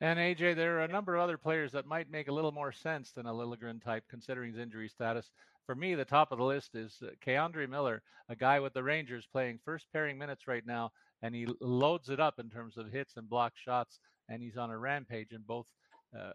[0.00, 2.70] And AJ, there are a number of other players that might make a little more
[2.72, 5.30] sense than a Liljegren type, considering his injury status.
[5.66, 8.82] For me, the top of the list is uh, K'Andre Miller, a guy with the
[8.82, 10.92] Rangers playing first pairing minutes right now
[11.22, 13.98] and he loads it up in terms of hits and block shots,
[14.28, 15.66] and he's on a rampage in both
[16.18, 16.32] uh,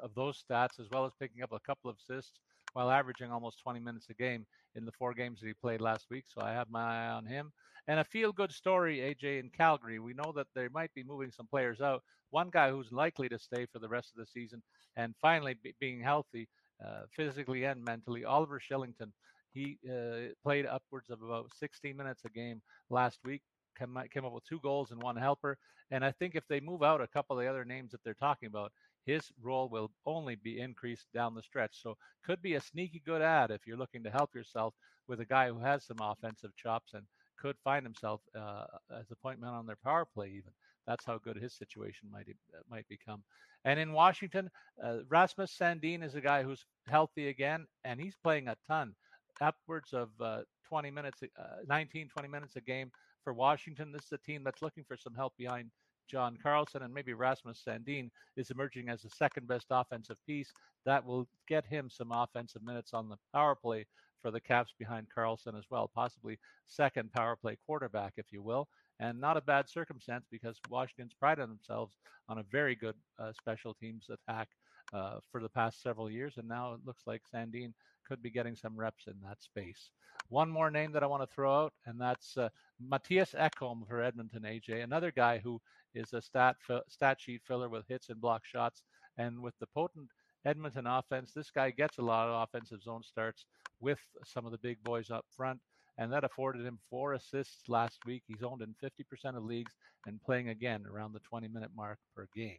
[0.00, 2.40] of those stats, as well as picking up a couple of assists
[2.72, 6.06] while averaging almost 20 minutes a game in the four games that he played last
[6.10, 6.24] week.
[6.26, 7.52] So I have my eye on him.
[7.88, 9.98] And a feel good story, AJ, in Calgary.
[9.98, 12.02] We know that they might be moving some players out.
[12.30, 14.62] One guy who's likely to stay for the rest of the season
[14.96, 16.48] and finally be, being healthy
[16.84, 19.10] uh, physically and mentally, Oliver Kylington.
[19.52, 23.42] He uh, played upwards of about 16 minutes a game last week
[23.78, 25.58] came, came up with two goals and one helper.
[25.90, 28.14] And I think if they move out a couple of the other names that they're
[28.14, 28.72] talking about,
[29.04, 31.82] his role will only be increased down the stretch.
[31.82, 34.74] So could be a sneaky good ad if you're looking to help yourself
[35.08, 37.04] with a guy who has some offensive chops and
[37.38, 38.64] could find himself uh,
[38.98, 40.28] as a point man on their power play.
[40.28, 40.52] Even
[40.86, 43.22] that's how good his situation might uh, might become.
[43.64, 44.50] And in Washington,
[44.82, 48.94] uh, Rasmus Sandin is a guy who's healthy again, and he's playing a ton,
[49.40, 52.90] upwards of uh, 20 minutes, uh, 19, 20 minutes a game
[53.22, 53.92] for Washington.
[53.92, 55.70] This is a team that's looking for some help behind
[56.08, 60.52] John Carlson and maybe Rasmus Sandin is emerging as the second best offensive piece.
[60.84, 63.86] That will get him some offensive minutes on the power play
[64.20, 68.68] for the Caps behind Carlson as well, possibly second power play quarterback, if you will.
[69.00, 71.96] And not a bad circumstance because Washington's prided themselves
[72.28, 74.48] on a very good uh, special teams attack
[74.92, 76.34] uh, for the past several years.
[76.36, 77.72] And now it looks like Sandin
[78.06, 79.90] could be getting some reps in that space.
[80.28, 82.48] One more name that I want to throw out, and that's uh,
[82.82, 85.60] Mattias Ekholm for Edmonton AJ, another guy who
[85.94, 86.56] is a stat
[86.88, 88.82] stat sheet filler with hits and block shots.
[89.18, 90.08] And with the potent
[90.44, 93.44] Edmonton offense, this guy gets a lot of offensive zone starts
[93.80, 95.60] with some of the big boys up front.
[95.98, 98.22] And that afforded him four assists last week.
[98.26, 99.72] He's owned in 50% of leagues
[100.06, 102.58] and playing again around the 20 minute mark per game.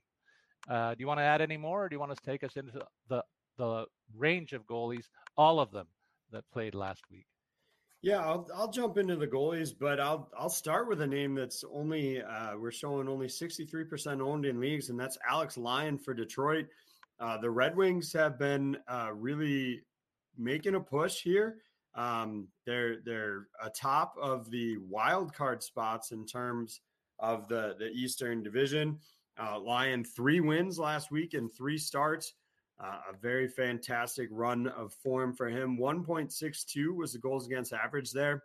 [0.69, 2.55] Uh, do you want to add any more, or do you want to take us
[2.55, 3.23] into the
[3.57, 3.85] the
[4.15, 5.05] range of goalies,
[5.37, 5.87] all of them
[6.31, 7.27] that played last week?
[8.01, 11.63] Yeah, I'll, I'll jump into the goalies, but I'll I'll start with a name that's
[11.73, 16.65] only uh, we're showing only 63% owned in leagues, and that's Alex Lyon for Detroit.
[17.19, 19.81] Uh, the Red Wings have been uh, really
[20.37, 21.59] making a push here.
[21.95, 26.81] Um, they're they're atop of the wild card spots in terms
[27.19, 28.99] of the the Eastern Division.
[29.41, 32.33] Uh, Lyon three wins last week and three starts.
[32.83, 35.77] Uh, a very fantastic run of form for him.
[35.77, 38.43] 1.62 was the goals against average there.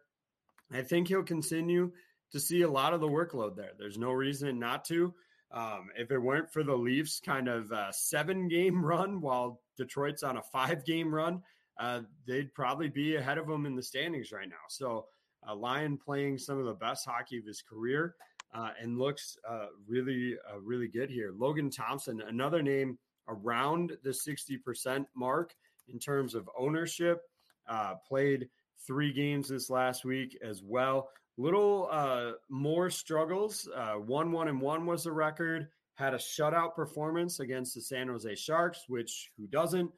[0.72, 1.92] I think he'll continue
[2.32, 3.72] to see a lot of the workload there.
[3.78, 5.14] There's no reason not to.
[5.50, 10.22] Um, if it weren't for the Leafs kind of uh, seven game run while Detroit's
[10.22, 11.42] on a five game run,
[11.80, 14.56] uh, they'd probably be ahead of them in the standings right now.
[14.68, 15.06] So,
[15.48, 18.14] uh, Lyon playing some of the best hockey of his career
[18.54, 21.32] uh, and looks uh, really, uh, really good here.
[21.36, 25.54] Logan Thompson, another name around the 60% mark
[25.88, 27.22] in terms of ownership.
[27.68, 28.48] Uh, played
[28.86, 31.10] three games this last week as well.
[31.36, 33.68] Little uh, more struggles.
[33.74, 35.68] Uh, one, one, and one was the record.
[35.94, 39.90] Had a shutout performance against the San Jose Sharks, which who doesn't?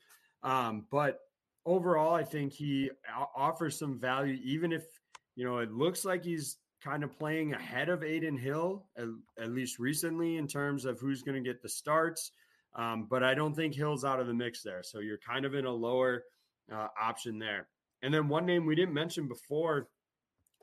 [0.43, 1.21] Um, but
[1.67, 2.91] overall, I think he
[3.37, 4.85] offers some value, even if
[5.37, 9.07] you know it looks like he's kind of playing ahead of Adin Hill, at,
[9.41, 12.33] at least recently, in terms of who's going to get the starts.
[12.75, 14.83] Um, but I don't think Hill's out of the mix there.
[14.83, 16.25] So you're kind of in a lower
[16.73, 17.69] uh, option there.
[18.03, 19.89] And then one name we didn't mention before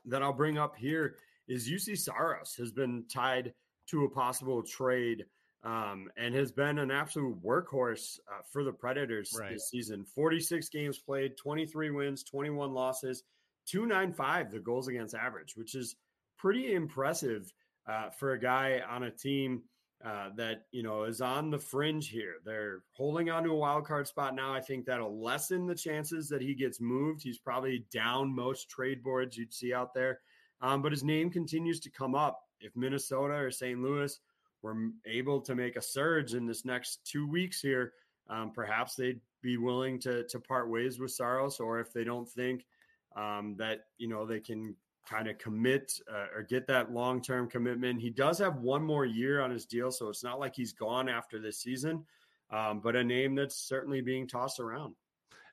[0.05, 1.15] that I'll bring up here
[1.47, 3.53] is Juuse Saros has been tied
[3.87, 5.25] to a possible trade
[5.63, 9.53] um, and has been an absolute workhorse uh, for the Predators right.
[9.53, 10.05] this season.
[10.05, 13.23] 46 games played, 23 wins, 21 losses,
[13.67, 15.95] 295 the goals against average, which is
[16.37, 17.51] pretty impressive
[17.87, 19.63] uh, for a guy on a team–
[20.05, 22.35] uh, that you know is on the fringe here.
[22.45, 24.53] They're holding on to a wild card spot now.
[24.53, 27.23] I think that'll lessen the chances that he gets moved.
[27.23, 30.19] He's probably down most trade boards you'd see out there,
[30.61, 32.39] um, but his name continues to come up.
[32.59, 33.81] If Minnesota or St.
[33.81, 34.19] Louis
[34.61, 34.75] were
[35.05, 37.93] able to make a surge in this next two weeks here,
[38.29, 42.29] um, perhaps they'd be willing to to part ways with Saros, or if they don't
[42.29, 42.67] think
[43.15, 44.75] um, that you know they can
[45.07, 48.01] kind of commit uh, or get that long term commitment.
[48.01, 51.09] He does have one more year on his deal, so it's not like he's gone
[51.09, 52.05] after this season,
[52.51, 54.95] um, but a name that's certainly being tossed around.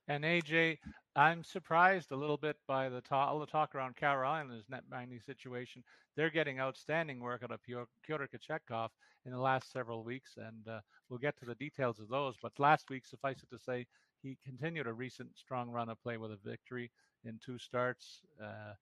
[0.08, 0.78] And AJ,
[1.16, 5.20] I'm surprised a little bit by the talk, all the talk around Carolina's net minding
[5.20, 5.82] situation.
[6.16, 8.90] They're getting outstanding work out of Pyotr Kochetkov
[9.24, 12.34] in the last several weeks, and uh, we'll get to the details of those.
[12.42, 13.86] But last week, suffice it to say,
[14.22, 16.90] he continued a recent strong run of play with a victory
[17.24, 18.20] in two starts.
[18.42, 18.74] Uh,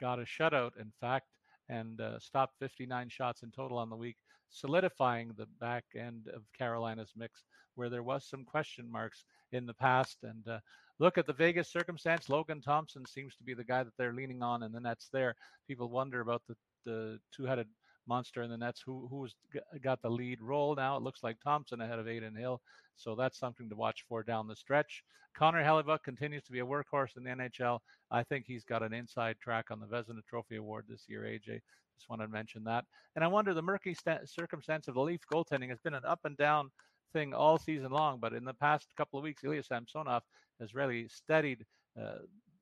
[0.00, 1.26] got a shutout, in fact,
[1.68, 4.16] and uh, stopped 59 shots in total on the week,
[4.48, 7.44] solidifying the back end of Carolina's mix,
[7.74, 10.18] where there was some question marks in the past.
[10.22, 10.58] And uh,
[10.98, 12.28] look at the Vegas circumstance.
[12.28, 15.34] Logan Thompson seems to be the guy that they're leaning on, and the Nets there.
[15.68, 17.66] People wonder about the the two-headed
[18.06, 18.82] monster in the Nets.
[18.84, 19.34] Who who's
[19.82, 20.96] got the lead role now?
[20.96, 22.60] It looks like Thompson ahead of Adin Hill,
[22.96, 25.02] so that's something to watch for down the stretch.
[25.34, 27.78] Connor Hellebuyck continues to be a workhorse in the NHL.
[28.10, 31.22] I think he's got an inside track on the Vezina Trophy Award this year.
[31.22, 31.60] AJ,
[31.96, 32.84] just wanted to mention that.
[33.14, 36.20] And I wonder the murky st- circumstance of the Leaf goaltending has been an up
[36.24, 36.70] and down
[37.12, 40.22] thing all season long, but in the past couple of weeks, Ilya Samsonov
[40.60, 41.64] has really steadied
[42.00, 42.18] uh,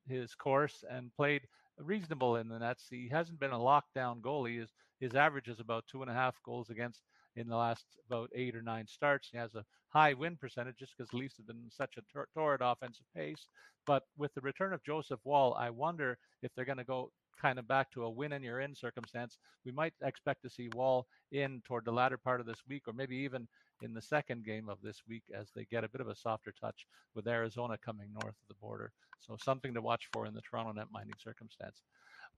[0.09, 1.43] his course and played
[1.79, 2.87] reasonable in the nets.
[2.91, 4.61] He hasn't been a lockdown goalie.
[4.61, 7.03] His his average is about two and a half goals against
[7.37, 9.29] in the last about eight or nine starts.
[9.31, 12.61] He has a high win percentage just because Leafs have been such a tor- torrid
[12.63, 13.49] offensive pace.
[13.87, 17.59] But with the return of Joseph Woll, I wonder if they're going to go kind
[17.59, 19.39] of back to a win and you're in circumstance.
[19.65, 22.93] We might expect to see Woll in toward the latter part of this week, or
[22.93, 23.47] maybe even
[23.83, 26.53] in the second game of this week as they get a bit of a softer
[26.61, 28.93] touch with Arizona coming north of the border.
[29.21, 31.83] So something to watch for in the Toronto net minding circumstance.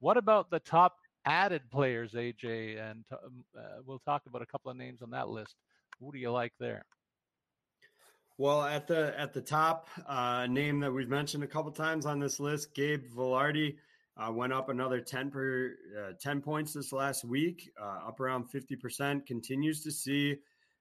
[0.00, 2.80] What about the top added players, AJ?
[2.80, 5.54] And um, uh, we'll talk about a couple of names on that list.
[6.00, 6.84] Who do you like there?
[8.38, 12.18] Well, at the at the top, uh, name that we've mentioned a couple times on
[12.18, 13.76] this list, Gabe Vilardi,
[14.16, 18.50] uh, went up another ten per uh, ten points this last week, uh, up around
[18.50, 19.26] fifty percent.
[19.26, 20.38] Continues to see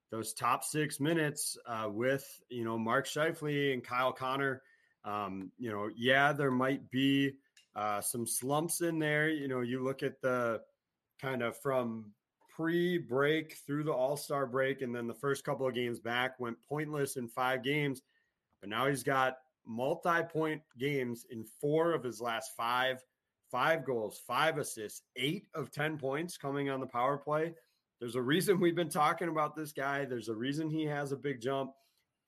[0.10, 4.62] those top six minutes uh, with you know Mark Scheifele and Kyle Connor.
[5.04, 7.34] Um, you know, yeah, there might be
[7.76, 9.30] uh, some slumps in there.
[9.30, 10.62] You know, you look at the
[11.22, 12.12] kind of from
[12.56, 17.16] pre-break through the All-Star break, and then the first couple of games back went pointless
[17.16, 18.02] in five games.
[18.60, 23.02] But now he's got multi-point games in four of his last five,
[23.50, 27.54] five goals, five assists, eight of ten points coming on the power play.
[28.00, 30.06] There's a reason we've been talking about this guy.
[30.06, 31.72] There's a reason he has a big jump.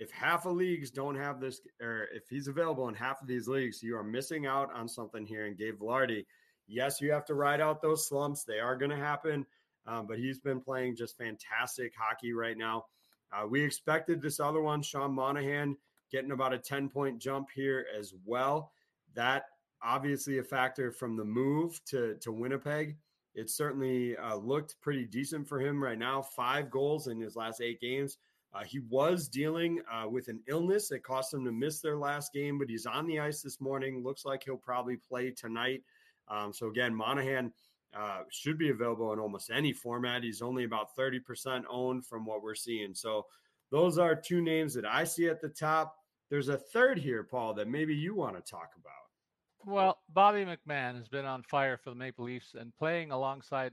[0.02, 3.48] If half of leagues don't have this, or if he's available in half of these
[3.48, 5.46] leagues, you are missing out on something here.
[5.46, 6.26] And Gabe Vilardi,
[6.68, 9.46] yes, you have to ride out those slumps; they are going to happen.
[9.86, 12.86] Um, but he's been playing just fantastic hockey right now.
[13.32, 15.78] Uh, we expected this other one, Sean Monahan,
[16.12, 18.72] getting about a 10 point jump here as well.
[19.14, 19.44] That
[19.84, 22.98] obviously a factor from the move to, to Winnipeg.
[23.36, 26.24] It certainly uh, looked pretty decent for him right now.
[26.24, 28.18] Five goals in his last eight games.
[28.54, 32.34] Uh, he was dealing uh, with an illness that cost him to miss their last
[32.34, 34.04] game, but he's on the ice this morning.
[34.04, 35.84] Looks like he'll probably play tonight.
[36.28, 37.54] Um, so, again, Monahan
[37.98, 40.24] uh, should be available in almost any format.
[40.24, 42.94] He's only about 30% owned from what we're seeing.
[42.94, 43.26] So,
[43.72, 45.96] those are two names that I see at the top.
[46.30, 48.94] There's a third here, Paul, that maybe you want to talk about.
[49.66, 53.72] Well, Bobby McMann has been on fire for the Maple Leafs and playing alongside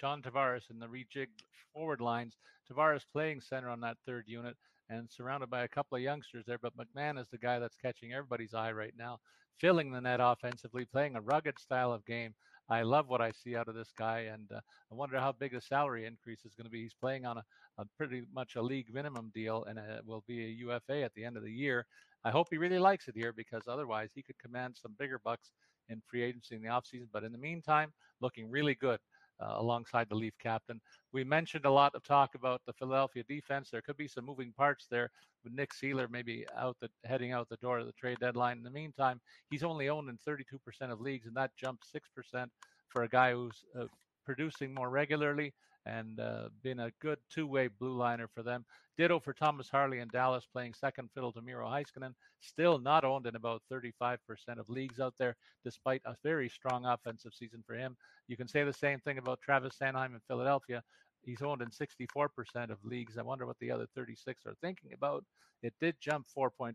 [0.00, 1.44] John Tavares in the rejigged
[1.74, 2.38] forward lines.
[2.70, 4.56] Tavares playing center on that third unit
[4.88, 6.58] and surrounded by a couple of youngsters there.
[6.58, 9.18] But McMann is the guy that's catching everybody's eye right now,
[9.58, 12.34] filling the net offensively, playing a rugged style of game.
[12.70, 15.52] I love what I see out of this guy, and uh, I wonder how big
[15.52, 16.82] the salary increase is going to be.
[16.82, 17.44] He's playing on a,
[17.78, 21.24] a pretty much a league minimum deal, and it will be a UFA at the
[21.24, 21.84] end of the year.
[22.24, 25.50] I hope he really likes it here because otherwise he could command some bigger bucks
[25.88, 27.08] in free agency in the offseason.
[27.12, 29.09] But in the meantime, looking really good uh,
[29.40, 30.80] alongside the Leaf captain.
[31.12, 33.70] We mentioned a lot of talk about the Philadelphia defense.
[33.70, 35.10] There could be some moving parts there
[35.44, 38.58] with Nick Seeler maybe out the heading out the door of the trade deadline.
[38.58, 39.20] In the meantime,
[39.50, 42.46] he's only owned in 32% of leagues, and that jumped 6%
[42.88, 43.84] for a guy who's uh,
[44.24, 45.52] producing more regularly
[45.90, 48.64] and uh, been a good two-way blue liner for them.
[48.96, 52.14] Ditto for Thomas Harley in Dallas, playing second fiddle to Miro Heiskanen.
[52.40, 54.18] Still not owned in about 35%
[54.58, 57.96] of leagues out there, despite a very strong offensive season for him.
[58.28, 60.82] You can say the same thing about Travis Sanheim in Philadelphia.
[61.22, 63.18] He's owned in 64% of leagues.
[63.18, 65.24] I wonder what the other 36 are thinking about.
[65.62, 66.74] It did jump 4.5%,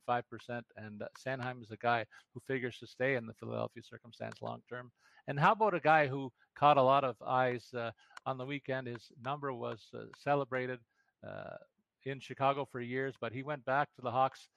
[0.78, 4.62] and uh, Sanheim is a guy who figures to stay in the Philadelphia circumstance long
[4.70, 4.92] term.
[5.28, 7.92] And how about a guy who caught a lot of eyes uh,
[8.26, 8.88] on the weekend?
[8.88, 10.80] His number was uh, celebrated
[11.26, 11.58] uh,
[12.04, 14.48] in Chicago for years, but he went back to the Hawks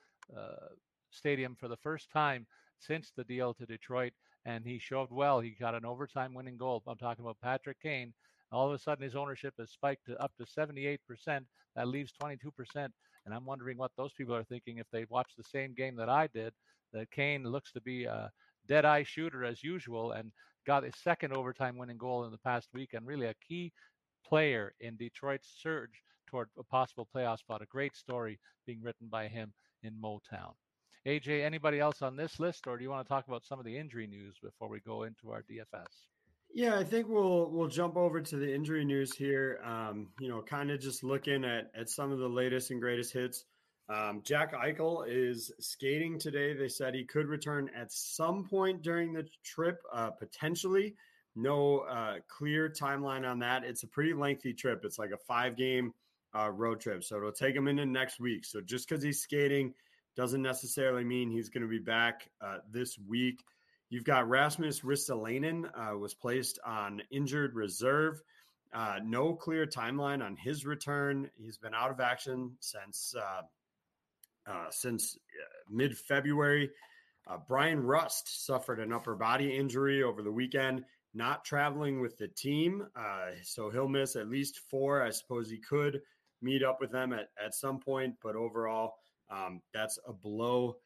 [1.10, 2.46] stadium for the first time
[2.78, 4.12] since the deal to Detroit,
[4.44, 5.40] and he showed well.
[5.40, 6.82] He got an overtime winning goal.
[6.86, 8.12] I'm talking about Patrick Kane.
[8.52, 10.98] All of a sudden, his ownership has spiked to up to 78%.
[11.76, 12.50] That leaves 22%.
[12.74, 16.08] And I'm wondering what those people are thinking if they watch the same game that
[16.08, 16.52] I did.
[16.92, 18.06] That Kane looks to be
[18.68, 20.30] dead eye shooter as usual and
[20.66, 23.72] got a second overtime winning goal in the past week and really a key
[24.24, 27.62] player in Detroit's surge toward a possible playoff spot.
[27.62, 29.52] A great story being written by him
[29.82, 30.52] in Motown.
[31.06, 33.64] AJ, anybody else on this list, or do you want to talk about some of
[33.64, 35.86] the injury news before we go into our DFS?
[36.52, 39.60] Yeah, I think we'll we'll jump over to the injury news here.
[39.64, 43.12] Um, you know, kind of just looking at at some of the latest and greatest
[43.12, 43.44] hits.
[43.88, 46.52] Um, Jack Eichel is skating today.
[46.52, 50.94] They said he could return at some point during the trip, uh, potentially.
[51.34, 53.64] No uh, clear timeline on that.
[53.64, 54.84] It's a pretty lengthy trip.
[54.84, 55.94] It's like a five game
[56.36, 58.44] uh, road trip, so it'll take him into next week.
[58.44, 59.72] So just because he's skating
[60.16, 63.44] doesn't necessarily mean he's going to be back uh, this week.
[63.88, 68.20] You've got Rasmus Ristolainen uh, was placed on injured reserve.
[68.74, 71.30] Uh, no clear timeline on his return.
[71.36, 73.14] He's been out of action since
[74.48, 76.70] uh, since uh, mid February.
[77.26, 82.28] Uh, Bryan Rust suffered an upper body injury over the weekend, not traveling with the
[82.28, 82.86] team,
[83.42, 85.02] so he'll miss at least four.
[85.02, 86.00] I suppose he could
[86.40, 88.94] meet up with them at, at some point, but overall,
[89.28, 90.76] um, that's a blow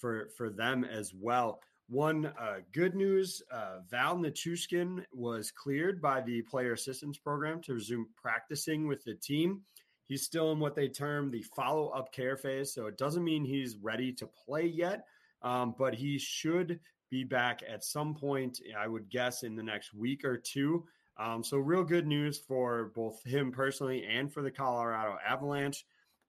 [0.00, 1.60] for for them as well.
[1.88, 7.72] One uh, good news uh, Val Nichushkin was cleared by the player assistance program to
[7.74, 9.62] resume practicing with the team.
[10.08, 12.72] He's still in what they term the follow up care phase.
[12.72, 15.04] So it doesn't mean he's ready to play yet,
[15.42, 16.80] um, but he should
[17.10, 20.84] be back at some point, I would guess, in the next week or two.
[21.18, 25.84] Um, so, real good news for both him personally and for the Colorado Avalanche.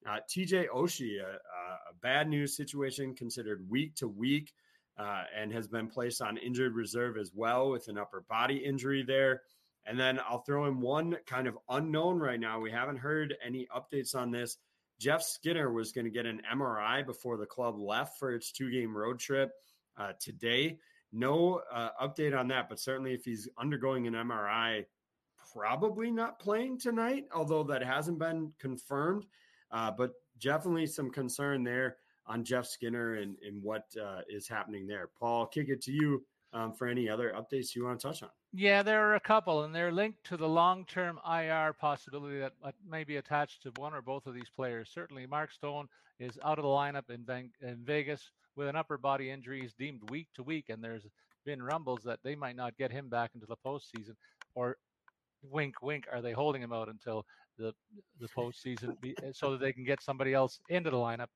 [0.09, 4.53] Uh, TJ Oshie, a, a bad news situation considered week to week
[4.97, 9.03] uh, and has been placed on injured reserve as well with an upper body injury
[9.03, 9.41] there.
[9.89, 12.59] And then I'll throw in one kind of unknown right now.
[12.59, 14.57] We haven't heard any updates on this.
[14.99, 18.69] Jeff Skinner was going to get an MRI before the club left for its two
[18.69, 19.51] game road trip
[19.97, 20.77] uh, today.
[21.11, 24.85] No uh, update on that, but certainly if he's undergoing an MRI,
[25.53, 29.25] probably not playing tonight, although that hasn't been confirmed.
[29.71, 34.85] Uh, but definitely some concern there on Jeff Skinner and, and what uh, is happening
[34.85, 35.09] there.
[35.19, 36.23] Paul, kick it to you.
[36.53, 38.29] um, for any other updates you want to touch on.
[38.51, 42.71] Yeah, there are a couple, and they're linked to the long-term IR possibility that uh,
[42.87, 44.89] may be attached to one or both of these players.
[44.91, 45.87] Certainly, Mark Stone
[46.19, 49.61] is out of the lineup in, Van- in Vegas with an upper body injury.
[49.61, 51.05] He's deemed week to week, and there's
[51.45, 54.15] been rumbles that they might not get him back into the postseason.
[54.55, 54.77] Or,
[55.43, 57.25] wink, wink, are they holding him out until
[57.59, 57.73] the
[58.19, 61.27] the postseason be, eh, so that they can get somebody else into the lineup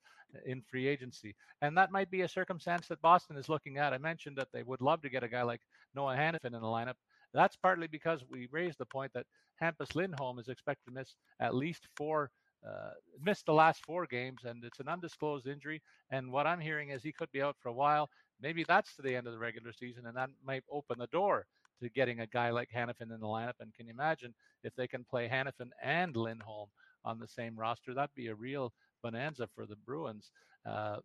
[0.46, 1.36] in free agency?
[1.62, 3.94] And that might be a circumstance that Boston is looking at.
[3.94, 5.62] I mentioned that they would love to get a guy like
[5.96, 6.96] Noah Hanifin in the lineup.
[7.34, 9.26] That's partly because we raised the point that
[9.62, 12.32] Hampus Lindholm is expected to miss at least four
[12.68, 15.82] uh, missed the last four games, and it's an undisclosed injury.
[16.12, 18.10] And what I'm hearing is he could be out for a while.
[18.42, 21.46] Maybe that's to the end of the regular season, and that might open the door
[21.82, 23.60] to getting a guy like Hanifin in the lineup.
[23.60, 26.70] And can you imagine if they can play Hanifin and Lindholm
[27.04, 27.94] on the same roster?
[27.94, 28.72] That'd be a real
[29.04, 30.32] bonanza for the Bruins.
[30.66, 30.98] Uh,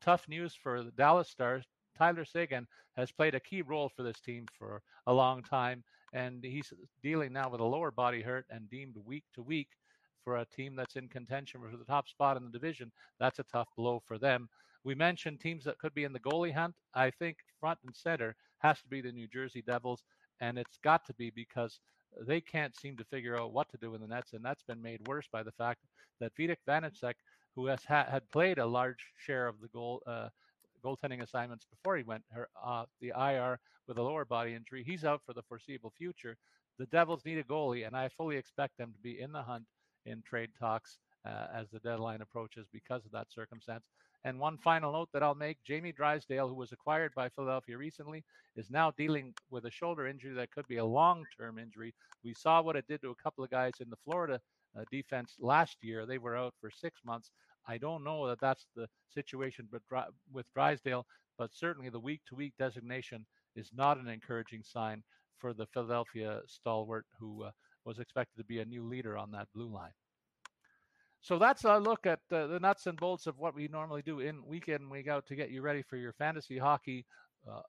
[0.00, 1.66] tough news for the Dallas Stars.
[1.96, 2.66] Tyler Seguin
[2.96, 7.32] has played a key role for this team for a long time, and he's dealing
[7.32, 9.68] now with a lower body hurt and deemed week to week
[10.24, 12.90] for a team that's in contention for the top spot in the division.
[13.18, 14.48] That's a tough blow for them.
[14.82, 16.74] We mentioned teams that could be in the goalie hunt.
[16.94, 20.04] I think front and center has to be the New Jersey Devils,
[20.40, 21.80] and it's got to be because
[22.26, 24.82] they can't seem to figure out what to do in the nets, and that's been
[24.82, 25.80] made worse by the fact
[26.20, 27.14] that Vitek Vanecek,
[27.54, 30.28] who has ha- had played a large share of the goal uh,
[30.84, 35.04] goaltending assignments before he went her, uh, the IR with a lower body injury, he's
[35.04, 36.36] out for the foreseeable future.
[36.78, 39.64] The Devils need a goalie, and I fully expect them to be in the hunt
[40.06, 43.84] in trade talks uh, as the deadline approaches because of that circumstance.
[44.24, 48.22] And one final note that I'll make Jamie Drysdale, who was acquired by Philadelphia recently,
[48.54, 51.94] is now dealing with a shoulder injury that could be a long term injury.
[52.22, 54.40] We saw what it did to a couple of guys in the Florida
[54.78, 56.04] uh, defense last year.
[56.04, 57.30] They were out for six months.
[57.66, 59.68] I don't know that that's the situation
[60.32, 61.06] with Drysdale,
[61.38, 65.02] but certainly the week to week designation is not an encouraging sign
[65.38, 67.50] for the Philadelphia stalwart who uh,
[67.84, 69.92] was expected to be a new leader on that blue line.
[71.22, 74.20] So that's a look at uh, the nuts and bolts of what we normally do
[74.20, 77.04] in weekend week out to get you ready for your fantasy hockey
[77.48, 77.60] uh,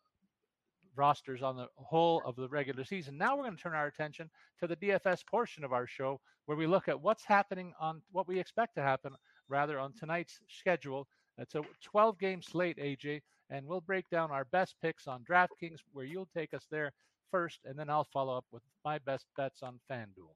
[0.95, 3.17] rosters on the whole of the regular season.
[3.17, 4.29] Now we're going to turn our attention
[4.59, 8.27] to the DFS portion of our show where we look at what's happening on what
[8.27, 9.13] we expect to happen
[9.49, 11.07] rather on tonight's schedule.
[11.37, 15.79] It's a 12 game slate, AJ, and we'll break down our best picks on DraftKings
[15.91, 16.91] where you'll take us there
[17.31, 20.35] first, and then I'll follow up with my best bets on FanDuel.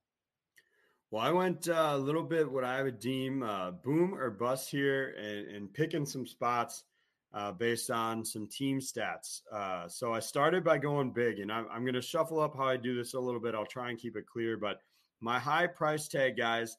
[1.15, 4.69] Well, I went uh, a little bit what I would deem uh, boom or bust
[4.69, 6.83] here and, and picking some spots
[7.33, 9.39] uh, based on some team stats.
[9.49, 12.65] Uh, so I started by going big, and I'm, I'm going to shuffle up how
[12.65, 13.55] I do this a little bit.
[13.55, 14.81] I'll try and keep it clear, but
[15.21, 16.75] my high price tag guys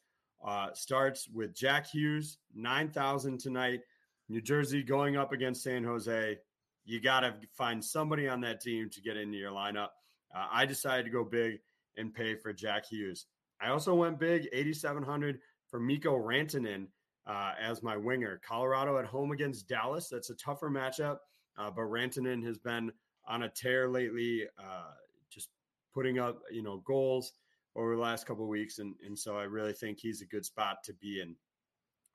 [0.47, 3.80] uh, starts with Jack Hughes, 9,000 tonight.
[4.28, 6.37] New Jersey going up against San Jose.
[6.84, 9.93] You got to find somebody on that team to get into your lineup.
[10.34, 11.61] Uh, I decided to go big
[11.97, 13.24] and pay for Jack Hughes.
[13.61, 16.87] I also went big, 8,700 for Mikko Rantanen
[17.27, 18.41] uh, as my winger.
[18.47, 20.09] Colorado at home against Dallas.
[20.09, 21.19] That's a tougher matchup,
[21.59, 22.93] uh, but Rantanen has been
[23.27, 24.93] on a tear lately, uh,
[25.31, 25.49] just
[25.93, 27.33] putting up you know goals
[27.75, 30.79] over the last couple weeks, and and so I really think he's a good spot
[30.85, 31.35] to be in.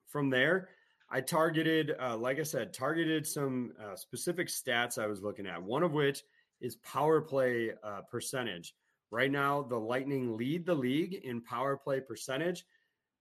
[0.07, 0.69] From there,
[1.09, 5.61] I targeted, uh, like I said, targeted some uh, specific stats I was looking at.
[5.61, 6.23] One of which
[6.61, 8.73] is power play uh, percentage.
[9.11, 12.65] Right now, the Lightning lead the league in power play percentage.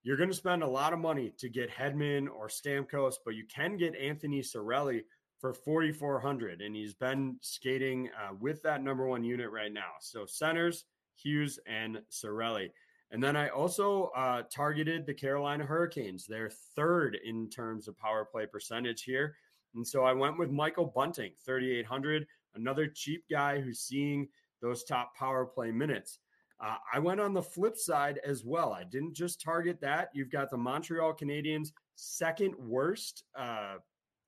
[0.03, 3.45] You're going to spend a lot of money to get Hedman or Stamkos, but you
[3.53, 5.03] can get Anthony Cirelli
[5.41, 9.93] for 4,400, and he's been skating uh, with that number one unit right now.
[10.01, 10.85] So centers,
[11.17, 12.71] Hughes and Cirelli.
[13.11, 16.27] And then I also uh, targeted the Carolina Hurricanes.
[16.27, 19.35] They're third in terms of power play percentage here.
[19.75, 24.29] And so I went with Michael Bunting, 3,800 another cheap guy who's seeing
[24.61, 26.19] those top power play minutes.
[26.63, 28.73] Uh, I went on the flip side as well.
[28.73, 30.11] I didn't just target that.
[30.13, 33.77] You've got the Montreal Canadiens second worst uh,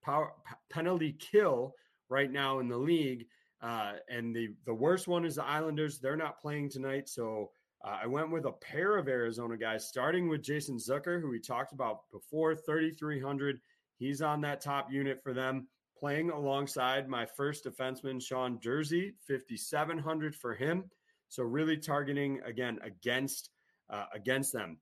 [0.02, 1.74] power p- penalty kill
[2.08, 3.26] right now in the league,
[3.60, 5.98] uh, and the the worst one is the Islanders.
[5.98, 7.50] They're not playing tonight, so
[7.84, 11.38] uh, I went with a pair of Arizona guys, starting with Jason Zucker, who we
[11.38, 13.60] talked about before, thirty three hundred.
[13.98, 15.68] He's on that top unit for them
[16.02, 20.90] playing alongside my first defenseman, Sean Durzi, 5,700 for him.
[21.28, 23.50] So really targeting again against
[23.88, 24.78] uh, against them.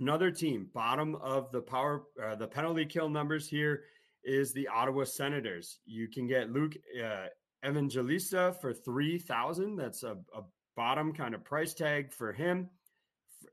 [0.00, 3.82] Another team, bottom of the power, uh, the penalty kill numbers here
[4.24, 5.80] is the Ottawa Senators.
[5.84, 7.26] You can get Luke uh,
[7.66, 9.76] Evangelista for 3,000.
[9.76, 10.42] That's a, a
[10.76, 12.70] bottom kind of price tag for him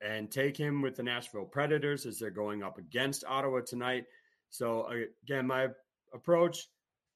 [0.01, 4.05] and take him with the Nashville Predators as they're going up against Ottawa tonight.
[4.49, 4.87] So
[5.25, 5.67] again, my
[6.13, 6.67] approach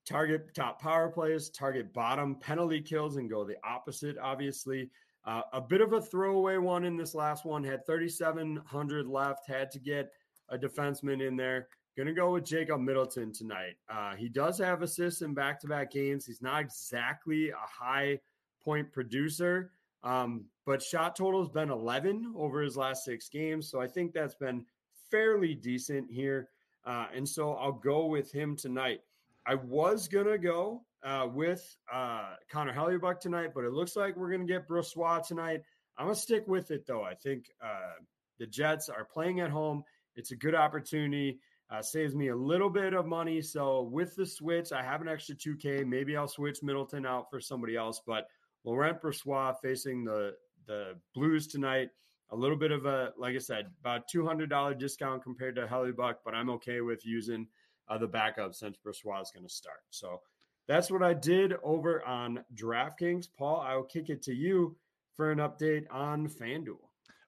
[0.09, 4.89] target top power plays, target bottom penalty kills, and go the opposite, obviously.
[5.25, 9.69] Uh, a bit of a throwaway one in this last one, had 3,700 left, had
[9.69, 10.11] to get
[10.49, 11.67] a defenseman in there.
[11.95, 13.75] Going to go with Jacob Middleton tonight.
[13.89, 16.25] Uh, he does have assists in back to back games.
[16.25, 18.19] He's not exactly a high
[18.63, 19.71] point producer,
[20.03, 23.69] um, but shot total has been 11 over his last six games.
[23.69, 24.65] So I think that's been
[25.11, 26.49] fairly decent here.
[26.85, 29.01] Uh, and so I'll go with him tonight.
[29.49, 34.29] I was to go uh, with uh, Connor Hellebuyck tonight, but it looks like we're
[34.45, 35.61] to get Brossoit tonight.
[35.97, 37.01] I'm to stick with it, though.
[37.01, 37.97] I think uh,
[38.37, 39.83] the Jets are playing at home.
[40.15, 41.39] It's a good opportunity.
[41.71, 43.41] Uh, saves me a little bit of money.
[43.41, 45.83] So with the switch, I have an extra 2K.
[45.83, 47.99] Maybe I'll switch Middleton out for somebody else.
[48.05, 48.27] But
[48.65, 50.35] Laurent Brossoit facing the
[50.67, 51.89] the Blues tonight.
[52.29, 56.35] A little bit of a, like I said, about $200 discount compared to Hellebuyck, but
[56.35, 57.47] I'm okay with using
[57.89, 59.81] uh, the backup since Brossoit is going to start.
[59.89, 60.21] So
[60.67, 63.27] that's what I did over on DraftKings.
[63.37, 64.75] Paul, I will kick it to you
[65.15, 66.77] for an update on FanDuel.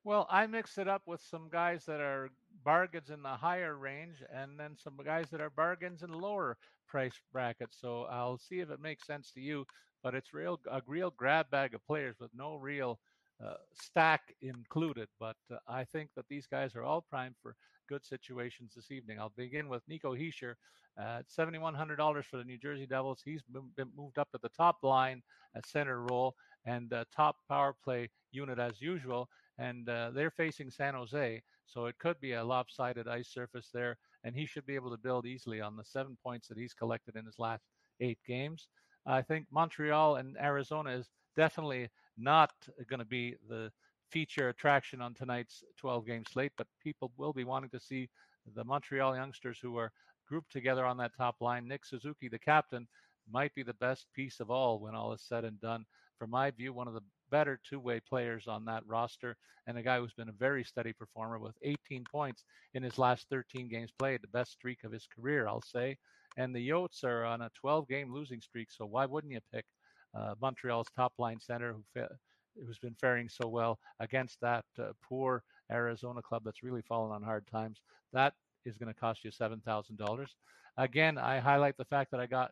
[0.03, 2.29] Well, I mixed it up with some guys that are
[2.63, 6.57] bargains in the higher range and then some guys that are bargains in lower
[6.87, 7.77] price brackets.
[7.79, 9.65] So I'll see if it makes sense to you.
[10.03, 12.99] But it's real a real grab bag of players with no real
[13.73, 15.07] stack included.
[15.19, 17.55] But uh, I think that these guys are all primed for
[17.89, 19.19] good situations this evening.
[19.19, 20.55] I'll begin with Nico Hischier
[20.97, 23.21] at $7,100 for the New Jersey Devils.
[23.23, 23.43] He's
[23.75, 25.21] been moved up to the top line
[25.55, 26.35] at center role
[26.65, 29.27] and uh, top power play unit as usual.
[29.57, 31.41] And uh, they're facing San Jose.
[31.65, 34.97] So it could be a lopsided ice surface there, and he should be able to
[34.97, 37.63] build easily on the seven points that he's collected in his last
[38.01, 38.67] eight games.
[39.05, 42.51] I think Montreal and Arizona is definitely not
[42.89, 43.71] going to be the
[44.09, 48.09] feature attraction on tonight's 12 game slate, but people will be wanting to see
[48.55, 49.91] the Montreal youngsters who are
[50.27, 51.67] grouped together on that top line.
[51.67, 52.87] Nick Suzuki, the captain,
[53.31, 55.85] might be the best piece of all when all is said and done.
[56.17, 59.99] From my view, one of the better two-way players on that roster and a guy
[59.99, 64.21] who's been a very steady performer with 18 points in his last 13 games played,
[64.21, 65.97] the best streak of his career, I'll say.
[66.37, 69.65] And the Yotes are on a 12-game losing streak, so why wouldn't you pick
[70.15, 72.17] uh, Montreal's top-line center who fa-
[72.65, 77.23] who's been faring so well against that uh, poor Arizona club that's really fallen on
[77.23, 77.81] hard times?
[78.13, 78.33] That
[78.65, 80.27] is going to cost you $7,000.
[80.77, 82.51] Again, I highlight the fact that I got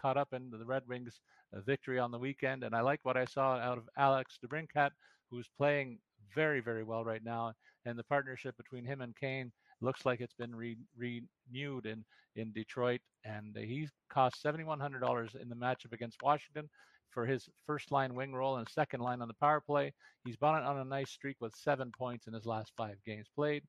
[0.00, 1.20] caught up in the Red Wings
[1.62, 2.64] victory on the weekend.
[2.64, 4.90] And I like what I saw out of Alex DeBrincat,
[5.30, 5.98] who's playing
[6.34, 7.52] very, very well right now.
[7.86, 12.04] And the partnership between him and Kane looks like it's been re- renewed in,
[12.36, 13.00] in Detroit.
[13.24, 16.68] And he cost $7,100 in the matchup against Washington
[17.10, 19.92] for his first line wing role and second line on the power play.
[20.24, 23.62] He's been on a nice streak with seven points in his last five games played.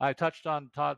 [0.00, 0.96] I touched on Todd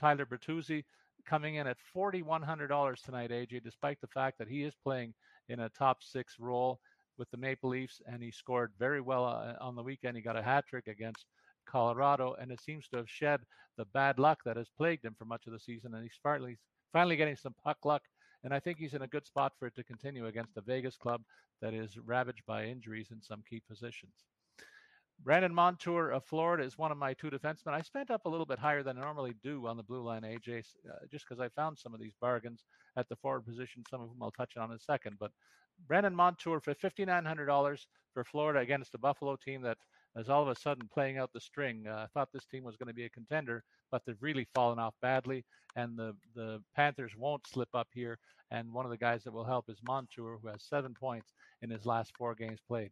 [0.00, 0.84] Tyler Bertuzzi
[1.26, 5.14] coming in at $4,100 tonight, AJ, despite the fact that he is playing
[5.48, 6.80] in a top six role
[7.18, 10.16] with the Maple Leafs, and he scored very well uh, on the weekend.
[10.16, 11.26] He got a hat trick against
[11.66, 13.40] Colorado, and it seems to have shed
[13.76, 15.94] the bad luck that has plagued him for much of the season.
[15.94, 16.58] And he's finally
[16.92, 18.02] finally getting some puck luck,
[18.44, 20.96] and I think he's in a good spot for it to continue against a Vegas
[20.96, 21.22] club
[21.60, 24.14] that is ravaged by injuries in some key positions.
[25.22, 27.72] Brandon Montour of Florida is one of my two defensemen.
[27.72, 30.22] I spent up a little bit higher than I normally do on the blue line,
[30.22, 32.64] AJ, uh, just because I found some of these bargains
[32.96, 35.16] at the forward position, some of whom I'll touch on in a second.
[35.18, 35.30] But
[35.86, 39.78] Brandon Montour for $5,900 for Florida against the Buffalo team that
[40.16, 41.86] is all of a sudden playing out the string.
[41.88, 44.78] Uh, I thought this team was going to be a contender, but they've really fallen
[44.78, 45.44] off badly,
[45.76, 48.18] and the, the Panthers won't slip up here.
[48.50, 51.70] And one of the guys that will help is Montour, who has seven points in
[51.70, 52.90] his last four games played.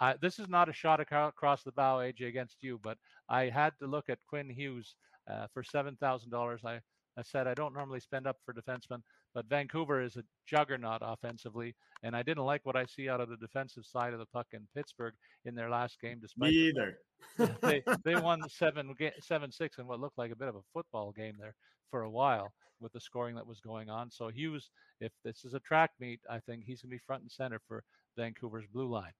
[0.00, 2.98] Uh, this is not a shot across the bow, AJ, against you, but
[3.28, 4.94] I had to look at Quinn Hughes
[5.30, 6.62] uh, for seven thousand dollars.
[6.64, 6.80] I
[7.16, 9.02] I said I don't normally spend up for defensemen,
[9.34, 13.28] but Vancouver is a juggernaut offensively, and I didn't like what I see out of
[13.28, 15.14] the defensive side of the puck in Pittsburgh
[15.44, 16.18] in their last game.
[16.20, 16.98] Despite Me either.
[17.62, 21.12] they they won seven seven six in what looked like a bit of a football
[21.12, 21.54] game there
[21.90, 24.10] for a while with the scoring that was going on.
[24.10, 24.70] So Hughes,
[25.00, 27.60] if this is a track meet, I think he's going to be front and center
[27.66, 27.82] for
[28.16, 29.12] Vancouver's blue line.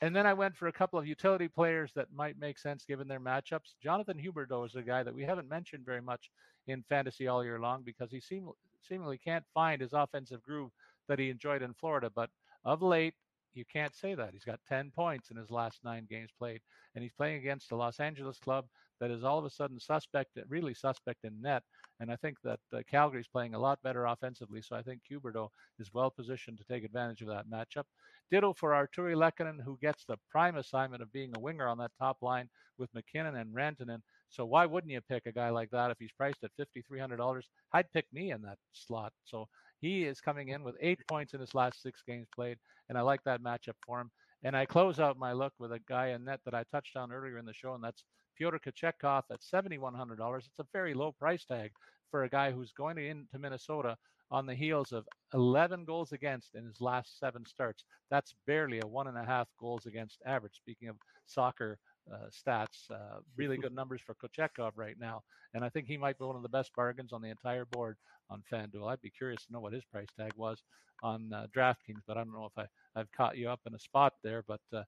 [0.00, 3.08] And then I went for a couple of utility players that might make sense given
[3.08, 3.74] their matchups.
[3.82, 6.30] Jonathan Huberdeau is a guy that we haven't mentioned very much
[6.66, 8.50] in fantasy all year long because he seem,
[8.80, 10.70] seemingly can't find his offensive groove
[11.08, 12.10] that he enjoyed in Florida.
[12.14, 12.30] But
[12.64, 13.14] of late,
[13.54, 14.32] you can't say that.
[14.32, 16.60] He's got 10 points in his last nine games played,
[16.94, 18.66] and he's playing against a Los Angeles club
[19.00, 21.62] that is all of a sudden suspect, really suspect in net.
[22.00, 24.62] And I think that uh, Calgary's playing a lot better offensively.
[24.62, 25.48] So I think Huberdeau
[25.78, 27.84] is well positioned to take advantage of that matchup.
[28.30, 31.92] Ditto for Artturi Lehkonen, who gets the prime assignment of being a winger on that
[31.98, 32.48] top line
[32.78, 34.00] with MacKinnon and Rantanen.
[34.34, 37.42] So why wouldn't you pick a guy like that if he's priced at $5,300?
[37.72, 39.12] I'd pick me in that slot.
[39.24, 39.48] So
[39.80, 42.58] He is coming in with eight points in his last six games played,
[42.88, 44.10] and I like that matchup for him.
[44.42, 47.12] And I close out my look with a guy in net that I touched on
[47.12, 48.04] earlier in the show, and that's
[48.36, 50.38] Pyotr Kochetkov at $7,100.
[50.46, 51.70] It's a very low price tag
[52.10, 53.96] for a guy who's going into Minnesota
[54.30, 57.84] on the heels of 11 goals against in his last seven starts.
[58.10, 60.54] That's barely a one and a half goals against average.
[60.54, 61.78] Speaking of soccer
[62.12, 65.22] uh, stats, uh, really good numbers for Kochetkov right now.
[65.54, 67.96] And I think he might be one of the best bargains on the entire board
[68.30, 68.90] on FanDuel.
[68.90, 70.62] I'd be curious to know what his price tag was
[71.02, 72.66] on uh, DraftKings, but I don't know if I,
[72.98, 74.82] I've caught you up in a spot there, but uh,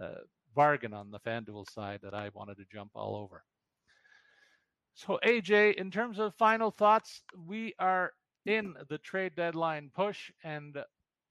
[0.00, 0.14] uh,
[0.54, 3.42] bargain on the FanDuel side that I wanted to jump all over.
[4.94, 8.12] So, AJ, in terms of final thoughts, we are
[8.44, 10.76] in the trade deadline push, and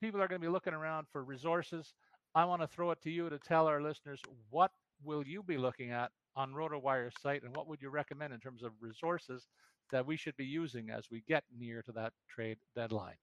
[0.02, 1.94] people are going to be looking around for resources.
[2.34, 4.72] I want to throw it to you to tell our listeners what
[5.04, 8.64] will you be looking at on RotoWire's site, and what would you recommend in terms
[8.64, 9.48] of resources
[9.92, 13.16] that we should be using as we get near to that trade deadline?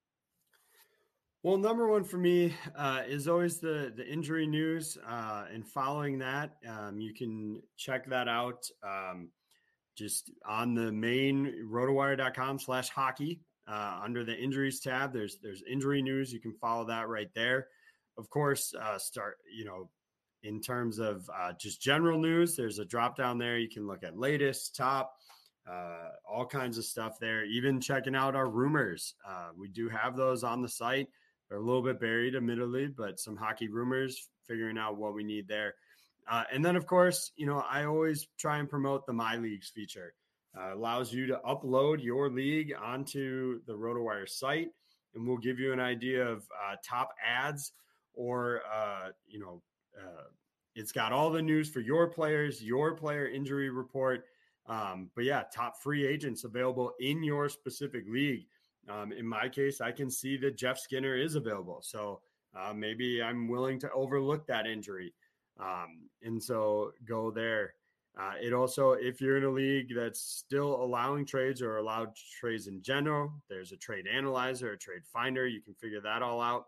[1.43, 6.19] Well, number one for me uh, is always the the injury news, uh, and following
[6.19, 9.31] that, um, you can check that out um,
[9.97, 15.13] just on the main rotowire.com slash hockey uh, under the injuries tab.
[15.13, 16.33] There's there's injury news.
[16.33, 17.69] You can follow that right there.
[18.17, 19.91] Of course, uh, start you know
[20.43, 22.57] in terms of uh, just general news.
[22.57, 23.59] There's a drop down there.
[23.59, 25.15] You can look at latest, top,
[25.71, 27.45] uh, all kinds of stuff there.
[27.45, 29.15] Even checking out our rumors.
[29.27, 31.09] Uh, we do have those on the site.
[31.49, 34.29] They're a little bit buried, admittedly, but some hockey rumors.
[34.47, 35.75] Figuring out what we need there.
[36.31, 39.69] Uh, and then, of course, you know, I always try and promote the My Leagues
[39.69, 40.15] feature.
[40.59, 44.69] Uh, allows you to upload your league onto the RotoWire site,
[45.15, 47.73] and we'll give you an idea of uh, top ads
[48.15, 49.63] or uh, you know
[49.97, 50.25] uh,
[50.75, 54.25] it's got all the news for your players, your player injury report.
[54.67, 58.47] Um, but yeah, top free agents available in your specific league.
[58.89, 61.81] Um, in my case, I can see that Jeff Skinner is available.
[61.83, 62.21] So
[62.57, 65.13] uh, maybe I'm willing to overlook that injury.
[65.59, 67.75] Um, and so go there.
[68.19, 72.67] Uh, it also, if you're in a league that's still allowing trades or allowed trades
[72.67, 75.47] in general, there's a trade analyzer, a trade finder.
[75.47, 76.65] You can figure that all out.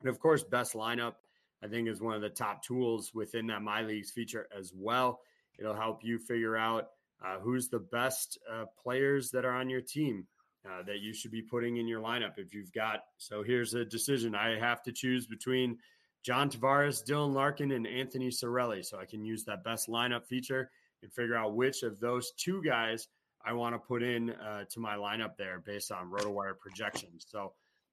[0.00, 1.14] And of course, best lineup.
[1.62, 5.20] I think is one of the top tools within that My Leagues feature as well.
[5.58, 6.88] It'll help you figure out
[7.24, 10.26] uh, who's the best uh, players that are on your team
[10.68, 12.34] uh, that you should be putting in your lineup.
[12.36, 15.78] If you've got, so here's a decision I have to choose between
[16.24, 18.84] John Tavares, Dylan Larkin, and Anthony Cirelli.
[18.84, 20.70] So I can use that best lineup feature
[21.02, 23.08] and figure out which of those two guys
[23.44, 27.26] I want to put in uh, to my lineup there based on RotoWire projections.
[27.28, 27.52] So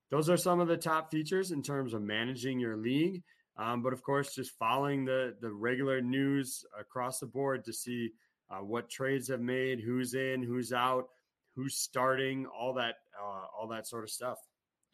[0.09, 3.23] those are some of the top features in terms of managing your league.
[3.57, 8.11] Um, but of course, just following the the regular news across the board to see
[8.49, 11.07] uh, what trades have made, who's in, who's out,
[11.55, 14.37] who's starting, all that uh, all that sort of stuff.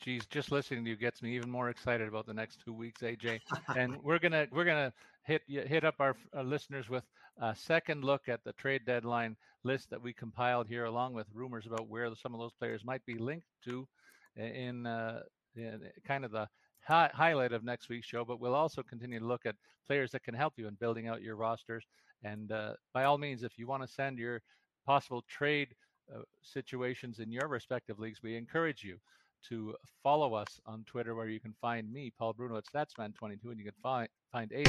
[0.02, 3.02] Geez, just listening to you gets me even more excited about the next two weeks,
[3.02, 3.40] AJ.
[3.76, 4.92] and we're gonna we're gonna
[5.24, 7.04] hit hit up our, our, listeners with
[7.40, 11.68] a second look at the trade deadline list that we compiled here, along with rumors
[11.68, 13.88] about where some of those players might be linked to
[14.36, 15.20] in, uh,
[15.56, 16.48] in kind of the
[16.88, 18.26] hi- highlight of next week's show.
[18.26, 19.56] But we'll also continue to look at
[19.88, 21.86] players that can help you in building out your rosters.
[22.24, 24.42] And uh, by all means, if you want to send your
[24.86, 25.70] possible trade
[26.14, 28.98] uh, situations in your respective leagues, we encourage you
[29.50, 33.58] to follow us on Twitter, where you can find me, Paul Bruno at Statsman22, and
[33.58, 34.64] you can find find A.